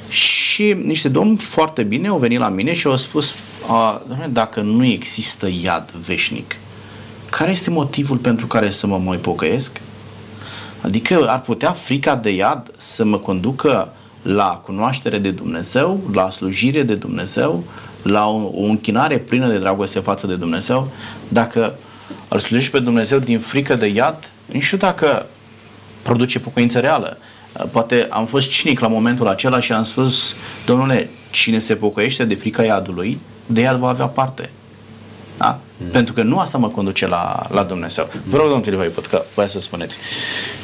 [0.09, 3.35] Și niște domni foarte bine au venit la mine și au spus,
[4.29, 6.55] dacă nu există iad veșnic,
[7.29, 9.81] care este motivul pentru care să mă mai pocăiesc?
[10.81, 13.93] Adică ar putea frica de iad să mă conducă
[14.27, 17.63] la cunoaștere de Dumnezeu, la slujire de Dumnezeu,
[18.01, 20.91] la o, o închinare plină de dragoste față de Dumnezeu,
[21.27, 21.75] dacă
[22.27, 25.25] îl slujești pe Dumnezeu din frică de iad, nu știu dacă
[26.01, 27.17] produce pocăință reală.
[27.71, 32.35] Poate am fost cinic la momentul acela și am spus, domnule, cine se pocăiește de
[32.35, 34.49] frica iadului, de iad va avea parte.
[35.37, 35.59] Da?
[35.77, 35.89] Mm.
[35.91, 38.09] Pentru că nu asta mă conduce la, la Dumnezeu.
[38.23, 39.97] Vă rog, domnul Tilivai, că voia să spuneți.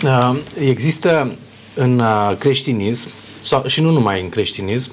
[0.04, 1.34] Uh, există
[1.74, 3.10] în uh, creștinism,
[3.44, 4.92] sau, și nu numai în creștinism,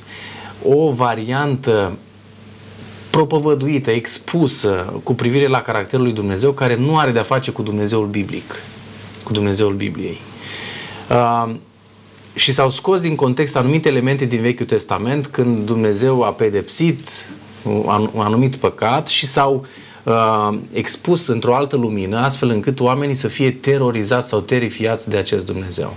[0.64, 1.98] o variantă
[3.11, 8.07] propovăduită, expusă cu privire la caracterul lui Dumnezeu, care nu are de-a face cu Dumnezeul
[8.07, 8.61] biblic,
[9.22, 10.20] cu Dumnezeul Bibliei.
[11.11, 11.55] Uh,
[12.34, 17.09] și s-au scos din context anumite elemente din Vechiul Testament când Dumnezeu a pedepsit
[17.62, 19.89] un anumit păcat și s-au uh,
[20.72, 25.96] expus într-o altă lumină, astfel încât oamenii să fie terorizați sau terifiați de acest Dumnezeu.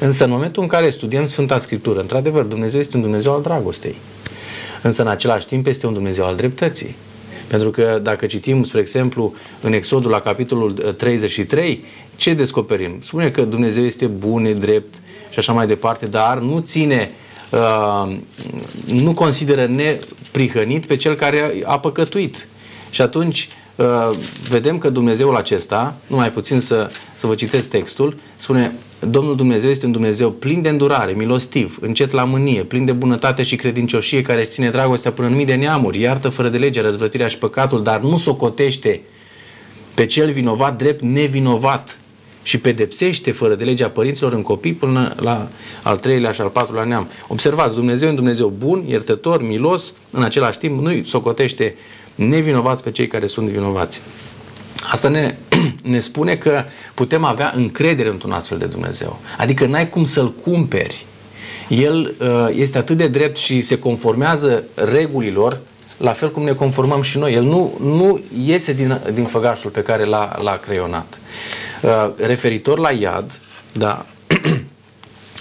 [0.00, 3.94] Însă, în momentul în care studiem Sfânta Scriptură, într-adevăr, Dumnezeu este un Dumnezeu al dragostei.
[4.82, 6.96] Însă, în același timp, este un Dumnezeu al dreptății.
[7.46, 12.96] Pentru că dacă citim, spre exemplu, în Exodul la capitolul 33, uh, ce descoperim?
[13.00, 14.94] Spune că Dumnezeu este bun, e drept
[15.30, 17.10] și așa mai departe, dar nu ține,
[17.50, 18.16] uh,
[18.86, 22.48] nu consideră neprihănit pe cel care a păcătuit.
[22.90, 24.10] Și atunci uh,
[24.48, 29.70] vedem că Dumnezeul acesta, nu mai puțin să, să vă citesc textul, spune Domnul Dumnezeu
[29.70, 34.22] este un Dumnezeu plin de îndurare, milostiv, încet la mânie, plin de bunătate și credincioșie,
[34.22, 37.82] care ține dragostea până în mii de neamuri, iartă fără de lege răzvrătirea și păcatul,
[37.82, 39.00] dar nu socotește
[39.94, 41.98] pe cel vinovat drept nevinovat
[42.42, 45.48] și pedepsește fără de legea părinților în copii până la
[45.82, 47.08] al treilea și al patrulea neam.
[47.26, 51.74] Observați, Dumnezeu e un Dumnezeu bun, iertător, milos, în același timp nu-i socotește
[52.18, 54.00] nevinovați pe cei care sunt vinovați.
[54.90, 55.34] Asta ne,
[55.82, 56.64] ne spune că
[56.94, 59.20] putem avea încredere într-un astfel de Dumnezeu.
[59.38, 61.06] Adică n-ai cum să-L cumperi.
[61.68, 65.60] El uh, este atât de drept și se conformează regulilor
[65.96, 67.32] la fel cum ne conformăm și noi.
[67.32, 71.20] El nu, nu iese din, din făgașul pe care l-a, l-a creionat.
[71.82, 73.40] Uh, referitor la iad,
[73.72, 74.06] da,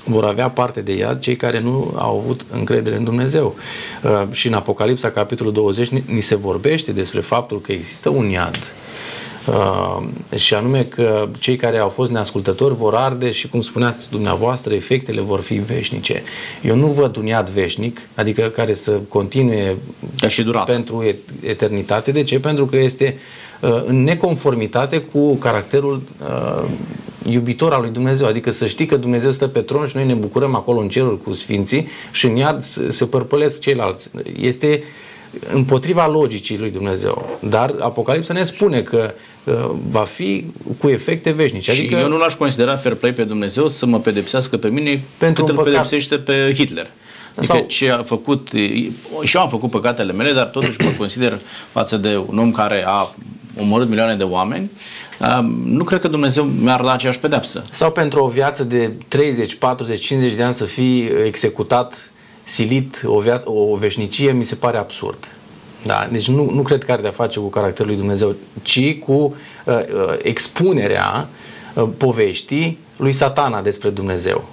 [0.08, 3.56] vor avea parte de iad cei care nu au avut încredere în Dumnezeu.
[4.04, 8.72] Uh, și în Apocalipsa, capitolul 20, ni se vorbește despre faptul că există un iad.
[9.48, 10.04] Uh,
[10.40, 15.22] și anume că cei care au fost neascultători vor arde și, cum spuneați dumneavoastră, efectele
[15.22, 16.24] vor fi veșnice.
[16.62, 19.76] Eu nu văd un iad veșnic, adică care să continue
[20.20, 20.66] Ca și durat.
[20.66, 21.04] pentru
[21.42, 22.12] eternitate.
[22.12, 22.40] De ce?
[22.40, 23.47] Pentru că este uh,
[23.86, 26.64] în neconformitate cu caracterul uh,
[27.30, 30.14] iubitor al lui Dumnezeu, adică să știi că Dumnezeu stă pe tron și noi ne
[30.14, 34.10] bucurăm acolo în ceruri cu sfinții și în iad se părpălesc ceilalți.
[34.40, 34.84] Este
[35.54, 37.40] împotriva logicii lui Dumnezeu.
[37.40, 39.54] Dar Apocalipsa ne spune că uh,
[39.90, 40.46] va fi
[40.78, 41.72] cu efecte veșnice.
[41.72, 45.04] Adică, și eu nu l-aș considera fair play pe Dumnezeu să mă pedepsească pe mine
[45.18, 45.72] pentru cât îl păcat.
[45.72, 46.90] pedepsește pe Hitler.
[47.36, 47.66] Adică Sau...
[47.68, 48.50] ce a făcut,
[49.24, 51.40] și eu am făcut păcatele mele, dar totuși mă consider
[51.72, 53.16] față de un om care a
[53.60, 54.72] omorât milioane de oameni,
[55.64, 57.64] nu cred că Dumnezeu mi-ar da aceeași pedepsă.
[57.72, 62.12] Sau pentru o viață de 30, 40, 50 de ani să fii executat,
[62.44, 65.28] silit o, via- o veșnicie, mi se pare absurd.
[65.86, 66.08] Da?
[66.12, 69.74] Deci nu, nu cred că are de-a face cu caracterul lui Dumnezeu, ci cu uh,
[69.74, 71.28] uh, expunerea
[71.74, 74.44] uh, poveștii lui satana despre Dumnezeu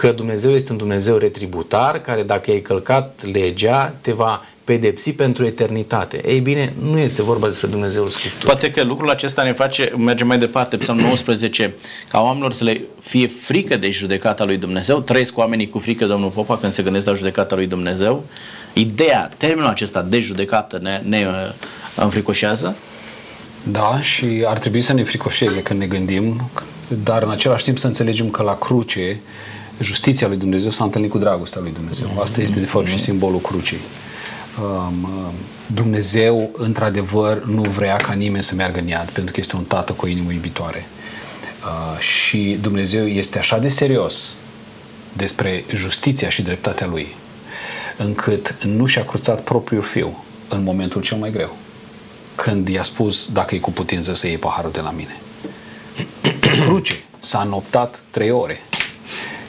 [0.00, 5.44] că Dumnezeu este un Dumnezeu retributar care dacă ai călcat legea te va pedepsi pentru
[5.44, 6.20] eternitate.
[6.26, 8.46] Ei bine, nu este vorba despre Dumnezeul Scripturii.
[8.46, 11.74] Poate că lucrul acesta ne face, merge mai departe, Psalm 19,
[12.10, 15.00] ca oamenilor să le fie frică de judecata lui Dumnezeu.
[15.00, 18.24] Trăiesc oamenii cu frică, domnul Popa, când se gândesc la judecata lui Dumnezeu.
[18.72, 21.52] Ideea, termenul acesta de judecată ne, ne uh,
[21.94, 22.76] înfricoșează?
[23.62, 26.50] Da, și ar trebui să ne fricoșeze când ne gândim,
[27.04, 29.20] dar în același timp să înțelegem că la cruce
[29.80, 32.20] justiția lui Dumnezeu s-a întâlnit cu dragostea lui Dumnezeu.
[32.20, 33.78] Asta este de fapt și simbolul crucii.
[34.58, 35.32] Um, um,
[35.66, 39.92] Dumnezeu, într-adevăr, nu vrea ca nimeni să meargă în iad, pentru că este un tată
[39.92, 40.86] cu o inimă iubitoare.
[41.64, 44.28] Uh, și Dumnezeu este așa de serios
[45.12, 47.14] despre justiția și dreptatea lui,
[47.96, 51.56] încât nu și-a cruțat propriul fiu în momentul cel mai greu,
[52.34, 55.16] când i-a spus, dacă e cu putință, să iei paharul de la mine.
[56.64, 58.60] Cruce s-a noptat trei ore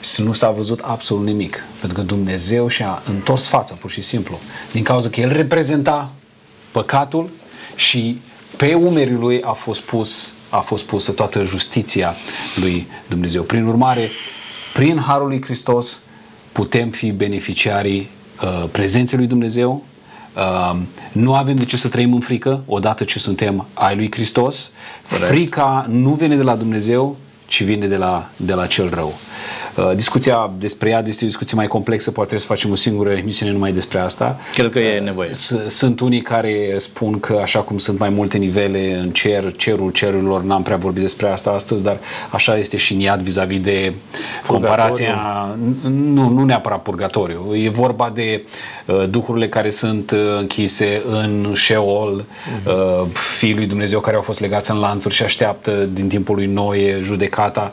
[0.02, 1.64] și nu s-a văzut absolut nimic.
[1.80, 4.38] Pentru că Dumnezeu și-a întors fața, pur și simplu,
[4.72, 6.12] din cauza că El reprezenta
[6.70, 7.30] păcatul
[7.74, 8.20] și
[8.56, 12.14] pe umerii lui a fost pus a fost pusă toată justiția
[12.60, 13.42] lui Dumnezeu.
[13.42, 14.10] Prin urmare,
[14.74, 16.00] prin Harul lui Hristos
[16.52, 18.10] putem fi beneficiarii
[18.42, 19.84] uh, prezenței lui Dumnezeu,
[20.36, 20.76] uh,
[21.12, 24.70] nu avem de ce să trăim în frică odată ce suntem ai lui Hristos.
[25.02, 29.18] Frica nu vine de la Dumnezeu, ci vine de la, de la cel rău.
[29.76, 33.10] Uh, discuția despre iad este o discuție mai complexă, poate trebuie să facem o singură
[33.10, 34.38] emisiune numai despre asta.
[34.54, 35.30] Cred că e nevoie.
[35.66, 40.42] Sunt unii care spun că așa cum sunt mai multe nivele în cer, cerul cerurilor,
[40.42, 41.98] n-am prea vorbit despre asta astăzi, dar
[42.30, 43.92] așa este și în iad vis-a-vis de
[44.46, 45.16] comparația,
[45.88, 48.42] nu, nu neapărat purgatoriu, e vorba de
[48.86, 52.66] uh, duhurile care sunt uh, închise în Sheol, uh-huh.
[52.66, 53.06] uh,
[53.38, 57.00] fiii lui Dumnezeu care au fost legați în lanțuri și așteaptă din timpul lui Noe
[57.02, 57.72] judecata,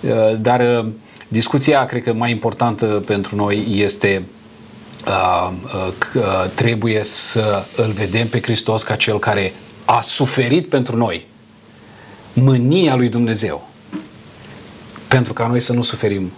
[0.00, 0.10] uh,
[0.40, 0.86] dar uh,
[1.32, 4.22] Discuția, cred că mai importantă pentru noi este
[5.06, 9.52] uh, uh, că trebuie să îl vedem pe Hristos ca cel care
[9.84, 11.26] a suferit pentru noi
[12.32, 13.68] mânia lui Dumnezeu.
[15.08, 16.32] Pentru ca noi să nu suferim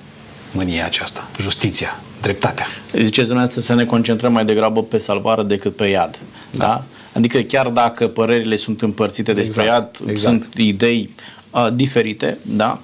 [0.50, 2.66] mânia aceasta, justiția, dreptatea.
[2.92, 6.18] Ziceți dumneavoastră să ne concentrăm mai degrabă pe salvare decât pe iad.
[6.50, 6.64] Da?
[6.66, 6.84] da?
[7.12, 10.42] Adică chiar dacă părerile sunt împărțite despre exact, iad, exact.
[10.42, 11.10] sunt idei
[11.52, 12.80] uh, diferite, da?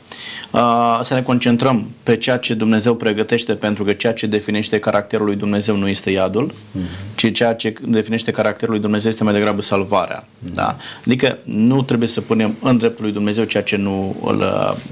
[0.50, 5.26] Uh, să ne concentrăm pe ceea ce Dumnezeu pregătește, pentru că ceea ce definește caracterul
[5.26, 7.14] lui Dumnezeu nu este iadul, uh-huh.
[7.14, 10.22] ci ceea ce definește caracterul lui Dumnezeu este mai degrabă salvarea.
[10.22, 10.52] Uh-huh.
[10.52, 10.76] Da?
[11.06, 14.44] Adică nu trebuie să punem în dreptul lui Dumnezeu ceea ce nu îl,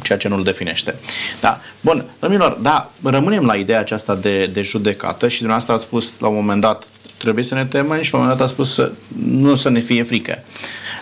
[0.02, 0.94] ceea ce nu îl definește.
[1.40, 1.60] Da?
[1.80, 6.28] Bun, domnilor, da, rămânem la ideea aceasta de, de judecată și dumneavoastră a spus la
[6.28, 6.84] un moment dat
[7.16, 8.92] trebuie să ne temem și la un moment dat a spus să,
[9.24, 10.42] nu să ne fie frică.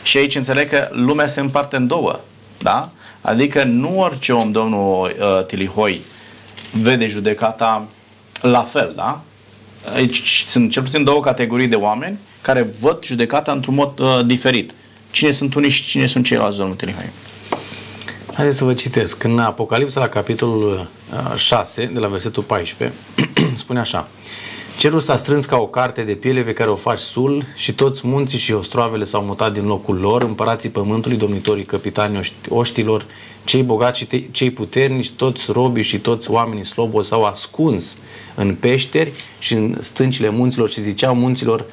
[0.03, 2.21] Și aici înțeleg că lumea se împarte în două.
[2.59, 2.91] Da?
[3.21, 6.01] Adică nu orice om, domnul uh, Tilihoi,
[6.73, 7.87] vede judecata
[8.41, 9.21] la fel, da?
[9.95, 14.73] Aici sunt cel puțin două categorii de oameni care văd judecata într-un mod uh, diferit.
[15.11, 17.11] Cine sunt uniți și cine sunt ceilalți, domnul Tilihoi?
[18.35, 19.23] Haideți să vă citesc.
[19.23, 20.89] În Apocalipsa, la capitolul
[21.37, 22.97] 6, uh, de la versetul 14,
[23.63, 24.09] spune așa.
[24.79, 28.07] Cerul s-a strâns ca o carte de piele pe care o faci sul și toți
[28.07, 33.07] munții și ostroavele s-au mutat din locul lor, împărații pământului, domnitorii, capitanii oștilor,
[33.45, 37.99] cei bogați și te- cei puternici, toți robii și toți oamenii slobo s-au ascuns
[38.35, 41.65] în peșteri și în stâncile munților și ziceau munților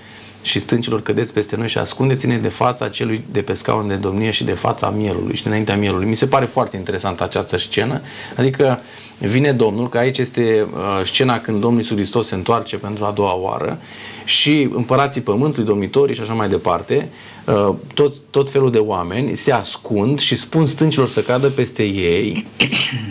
[0.42, 4.32] și stâncilor cădeți peste noi și ascundeți-ne de fața celui de pe scaun de domnie
[4.32, 6.08] și de fața mielului și dinaintea mielului.
[6.08, 8.02] Mi se pare foarte interesantă această scenă,
[8.38, 8.82] adică
[9.18, 13.12] vine Domnul, că aici este uh, scena când Domnul Iisus Hristos se întoarce pentru a
[13.12, 13.80] doua oară
[14.26, 17.10] și împărații pământului, domnitorii și așa mai departe,
[17.46, 22.46] uh, tot, tot felul de oameni se ascund și spun stâncilor să cadă peste ei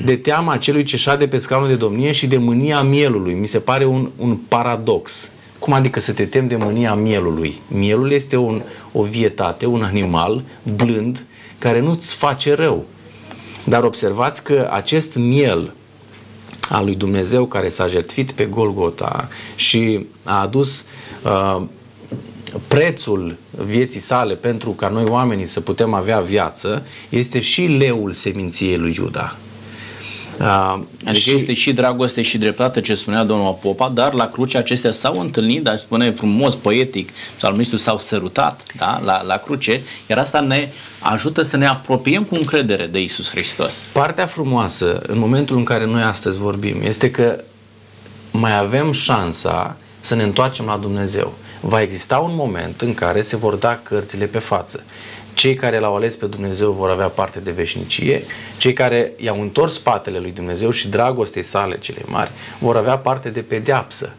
[0.05, 3.35] de teama celui ce șade pe scaunul de domnie și de mânia mielului.
[3.35, 5.31] Mi se pare un, un paradox.
[5.61, 7.61] Cum adică să te temi de mânia mielului?
[7.69, 10.43] Mielul este un, o vietate, un animal
[10.77, 11.27] blând
[11.59, 12.85] care nu-ți face rău.
[13.65, 15.73] Dar observați că acest miel
[16.69, 20.85] al lui Dumnezeu care s-a jertfit pe Golgota și a adus
[21.25, 21.63] uh,
[22.69, 28.77] prețul vieții sale pentru ca noi oamenii să putem avea viață, este și leul seminției
[28.77, 29.37] lui Iuda.
[30.41, 31.35] Uh, adică și...
[31.35, 35.63] este și dragoste și dreptate ce spunea domnul Popa, dar la cruce acestea s-au întâlnit,
[35.63, 40.69] dar spune frumos, poetic, psalmistul s-au sărutat da, la, la cruce, iar asta ne
[40.99, 43.89] ajută să ne apropiem cu încredere de Isus Hristos.
[43.93, 47.45] Partea frumoasă în momentul în care noi astăzi vorbim este că
[48.31, 51.35] mai avem șansa să ne întoarcem la Dumnezeu.
[51.61, 54.85] Va exista un moment în care se vor da cărțile pe față.
[55.35, 58.23] Cei care l-au ales pe Dumnezeu vor avea parte de veșnicie,
[58.57, 63.29] cei care i-au întors spatele lui Dumnezeu și dragostei sale cele mari vor avea parte
[63.29, 64.13] de pedeapsă.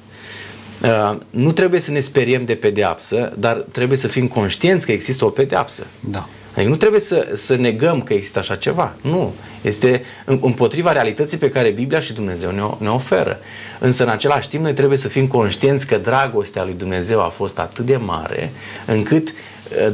[0.84, 5.26] Uh, nu trebuie să ne speriem de pedeapsă, dar trebuie să fim conștienți că există
[5.26, 5.86] o pedeapsă.
[6.00, 6.28] Da.
[6.54, 8.94] Adică nu trebuie să, să negăm că există așa ceva.
[9.02, 9.34] Nu.
[9.62, 13.40] Este împotriva realității pe care Biblia și Dumnezeu ne, ne oferă.
[13.80, 17.60] Însă, în același timp, noi trebuie să fim conștienți că dragostea lui Dumnezeu a fost
[17.60, 18.52] atât de mare
[18.86, 19.34] încât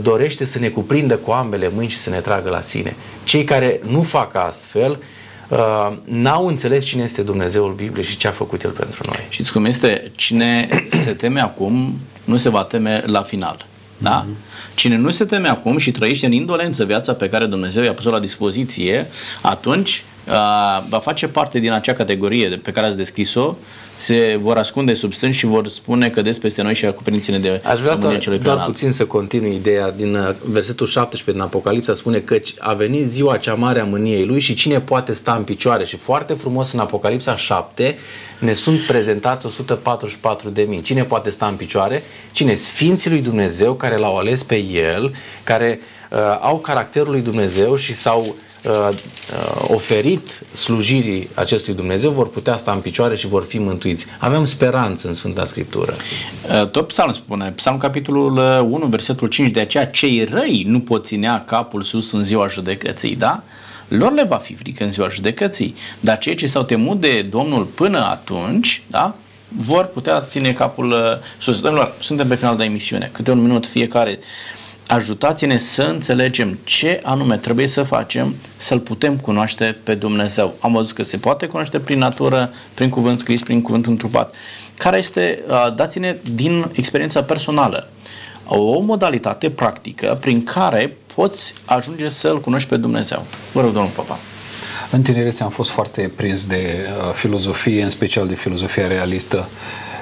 [0.02, 2.96] dorește să ne cuprindă cu ambele mâini și să ne tragă la sine.
[3.24, 5.00] Cei care nu fac astfel
[5.48, 9.26] uh, n-au înțeles cine este Dumnezeul Bibliei și ce a făcut El pentru noi.
[9.30, 10.12] Știți cum este?
[10.16, 10.70] Cine
[11.04, 13.66] se teme acum, nu se va teme la final.
[13.98, 14.26] Da?
[14.26, 14.76] Mm-hmm.
[14.76, 18.10] Cine nu se teme acum și trăiește în indolență viața pe care Dumnezeu i-a pus-o
[18.10, 19.08] la dispoziție,
[19.42, 20.34] atunci uh,
[20.90, 23.56] va face parte din acea categorie pe care ați descris-o
[23.98, 27.62] se vor ascunde sub stânci și vor spune că des peste noi și acoperințele de
[27.64, 32.20] Aș vrea doar, doar puțin să continui ideea din uh, versetul 17 din Apocalipsa spune
[32.20, 35.86] că a venit ziua cea mare a mâniei lui și cine poate sta în picioare
[35.86, 37.98] și foarte frumos în Apocalipsa 7
[38.40, 40.82] ne sunt prezentați 144 de mii.
[40.82, 42.04] Cine poate sta în picioare?
[42.32, 42.56] Cine?
[42.56, 45.80] Sfinții lui Dumnezeu care l-au ales pe el, care
[46.12, 48.47] uh, au caracterul lui Dumnezeu și s-au uh, uh,
[49.68, 54.06] oferit slujirii acestui Dumnezeu vor putea sta în picioare și vor fi mântuiți.
[54.18, 55.94] Avem speranță în Sfânta Scriptură.
[56.62, 60.80] Uh, tot psalm spune, psalm capitolul 1, uh, versetul 5, de aceea cei răi nu
[60.80, 63.44] pot ținea capul sus în ziua judecății, da?
[63.88, 65.76] lor le va fi frică în ziua judecății.
[66.00, 69.16] Dar cei ce s-au temut de Domnul până atunci, da,
[69.48, 70.98] vor putea ține capul uh,
[71.38, 71.60] sus.
[71.60, 74.20] Domnilor, suntem pe final de emisiune, câte un minut fiecare.
[74.88, 80.54] Ajutați-ne să înțelegem ce anume trebuie să facem să-L putem cunoaște pe Dumnezeu.
[80.60, 84.36] Am văzut că se poate cunoaște prin natură, prin cuvânt scris, prin cuvânt întrupat.
[84.76, 87.90] Care este, uh, dați-ne din experiența personală,
[88.46, 93.26] o modalitate practică prin care poți ajunge să-L cunoști pe Dumnezeu.
[93.52, 94.20] Vă rog, domnul Papa.
[94.92, 99.50] În tinerețe am fost foarte prins de uh, filozofie, în special de filozofia realistă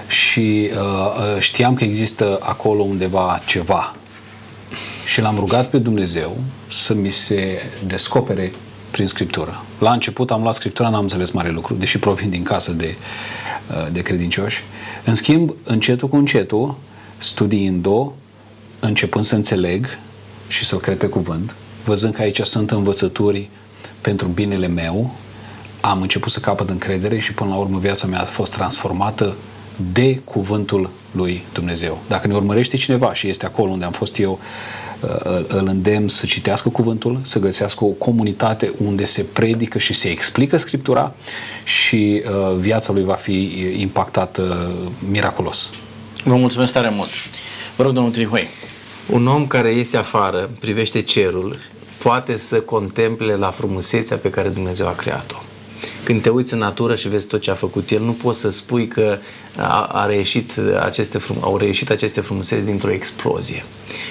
[0.07, 3.95] și uh, uh, știam că există acolo undeva ceva.
[5.05, 6.37] Și l-am rugat pe Dumnezeu
[6.71, 8.51] să mi se descopere
[8.91, 9.63] prin Scriptură.
[9.79, 12.95] La început am luat Scriptura, n-am înțeles mare lucru, deși provin din casă de,
[13.69, 14.63] uh, de credincioși.
[15.05, 16.75] În schimb, încetul cu încetul,
[17.17, 18.11] studiind-o,
[18.79, 19.97] începând să înțeleg
[20.47, 23.49] și să-L cred pe cuvânt, văzând că aici sunt învățături
[24.01, 25.15] pentru binele meu,
[25.81, 29.35] am început să capăt încredere și până la urmă viața mea a fost transformată
[29.93, 32.01] de cuvântul lui Dumnezeu.
[32.07, 34.37] Dacă ne urmărește cineva și este acolo unde am fost eu, uh,
[35.47, 40.57] îl îndemn să citească cuvântul, să găsească o comunitate unde se predică și se explică
[40.57, 41.13] Scriptura
[41.63, 44.71] și uh, viața lui va fi impactată
[45.09, 45.69] miraculos.
[46.23, 47.09] Vă mulțumesc tare mult.
[47.75, 48.47] Vă rog, domnul Trihoi.
[49.09, 51.59] Un om care iese afară, privește cerul
[51.97, 55.35] poate să contemple la frumusețea pe care Dumnezeu a creat-o.
[56.05, 58.49] Când te uiți în natură și vezi tot ce a făcut El, nu poți să
[58.49, 59.17] spui că
[59.55, 63.65] a, a reieșit aceste, au reieșit aceste frumuseți dintr-o explozie.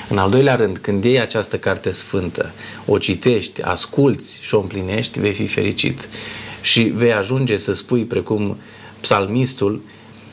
[0.08, 2.50] În al doilea rând, când iei această carte sfântă,
[2.86, 6.08] o citești, asculți și o împlinești, vei fi fericit.
[6.60, 8.56] Și vei ajunge să spui, precum
[9.00, 9.82] psalmistul,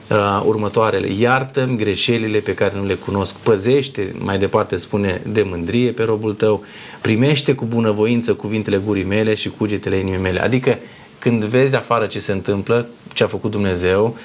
[0.10, 1.12] uh, următoarele.
[1.20, 3.36] Iartă-mi greșelile pe care nu le cunosc.
[3.36, 6.64] Păzește, mai departe spune, de mândrie pe robul tău.
[7.02, 10.42] Primește cu bunăvoință cuvintele gurii mele și cugetele inimii mele.
[10.42, 10.80] Adică
[11.22, 14.18] când vezi afară ce se întâmplă, ce a făcut Dumnezeu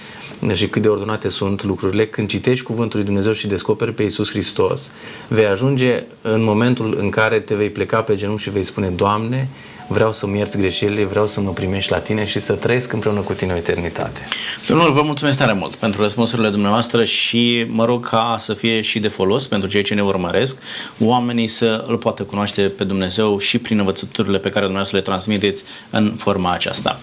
[0.53, 4.31] și cât de ordonate sunt lucrurile, când citești cuvântul lui Dumnezeu și descoperi pe Iisus
[4.31, 4.91] Hristos,
[5.29, 9.49] vei ajunge în momentul în care te vei pleca pe genunchi și vei spune, Doamne,
[9.87, 13.33] vreau să-mi ierți greșelile, vreau să mă primești la tine și să trăiesc împreună cu
[13.33, 14.21] tine o eternitate.
[14.67, 18.99] Domnul, vă mulțumesc tare mult pentru răspunsurile dumneavoastră și mă rog ca să fie și
[18.99, 20.57] de folos pentru cei ce ne urmăresc,
[20.99, 25.63] oamenii să îl poată cunoaște pe Dumnezeu și prin învățăturile pe care dumneavoastră le transmiteți
[25.91, 27.01] în forma aceasta.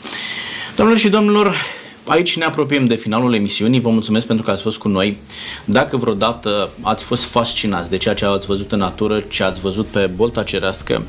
[0.75, 1.55] Domnilor și domnilor,
[2.05, 3.79] Aici ne apropiem de finalul emisiunii.
[3.79, 5.17] Vă mulțumesc pentru că ați fost cu noi.
[5.65, 9.85] Dacă vreodată ați fost fascinați de ceea ce ați văzut în natură, ce ați văzut
[9.85, 11.03] pe bolta cerească,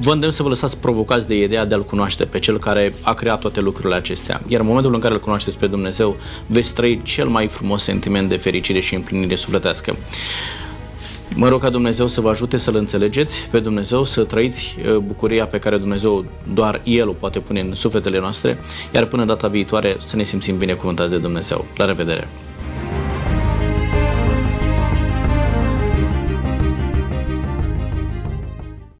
[0.00, 3.14] vă îndemn să vă lăsați provocați de ideea de a-L cunoaște pe Cel care a
[3.14, 4.40] creat toate lucrurile acestea.
[4.48, 6.16] Iar în momentul în care îl cunoașteți pe Dumnezeu,
[6.46, 9.96] veți trăi cel mai frumos sentiment de fericire și împlinire sufletească.
[11.34, 15.46] Mă rog ca Dumnezeu să vă ajute să-L înțelegeți pe Dumnezeu, să trăiți uh, bucuria
[15.46, 16.24] pe care Dumnezeu
[16.54, 18.58] doar El o poate pune în sufletele noastre,
[18.94, 21.64] iar până data viitoare să ne simțim binecuvântați de Dumnezeu.
[21.76, 22.28] La revedere!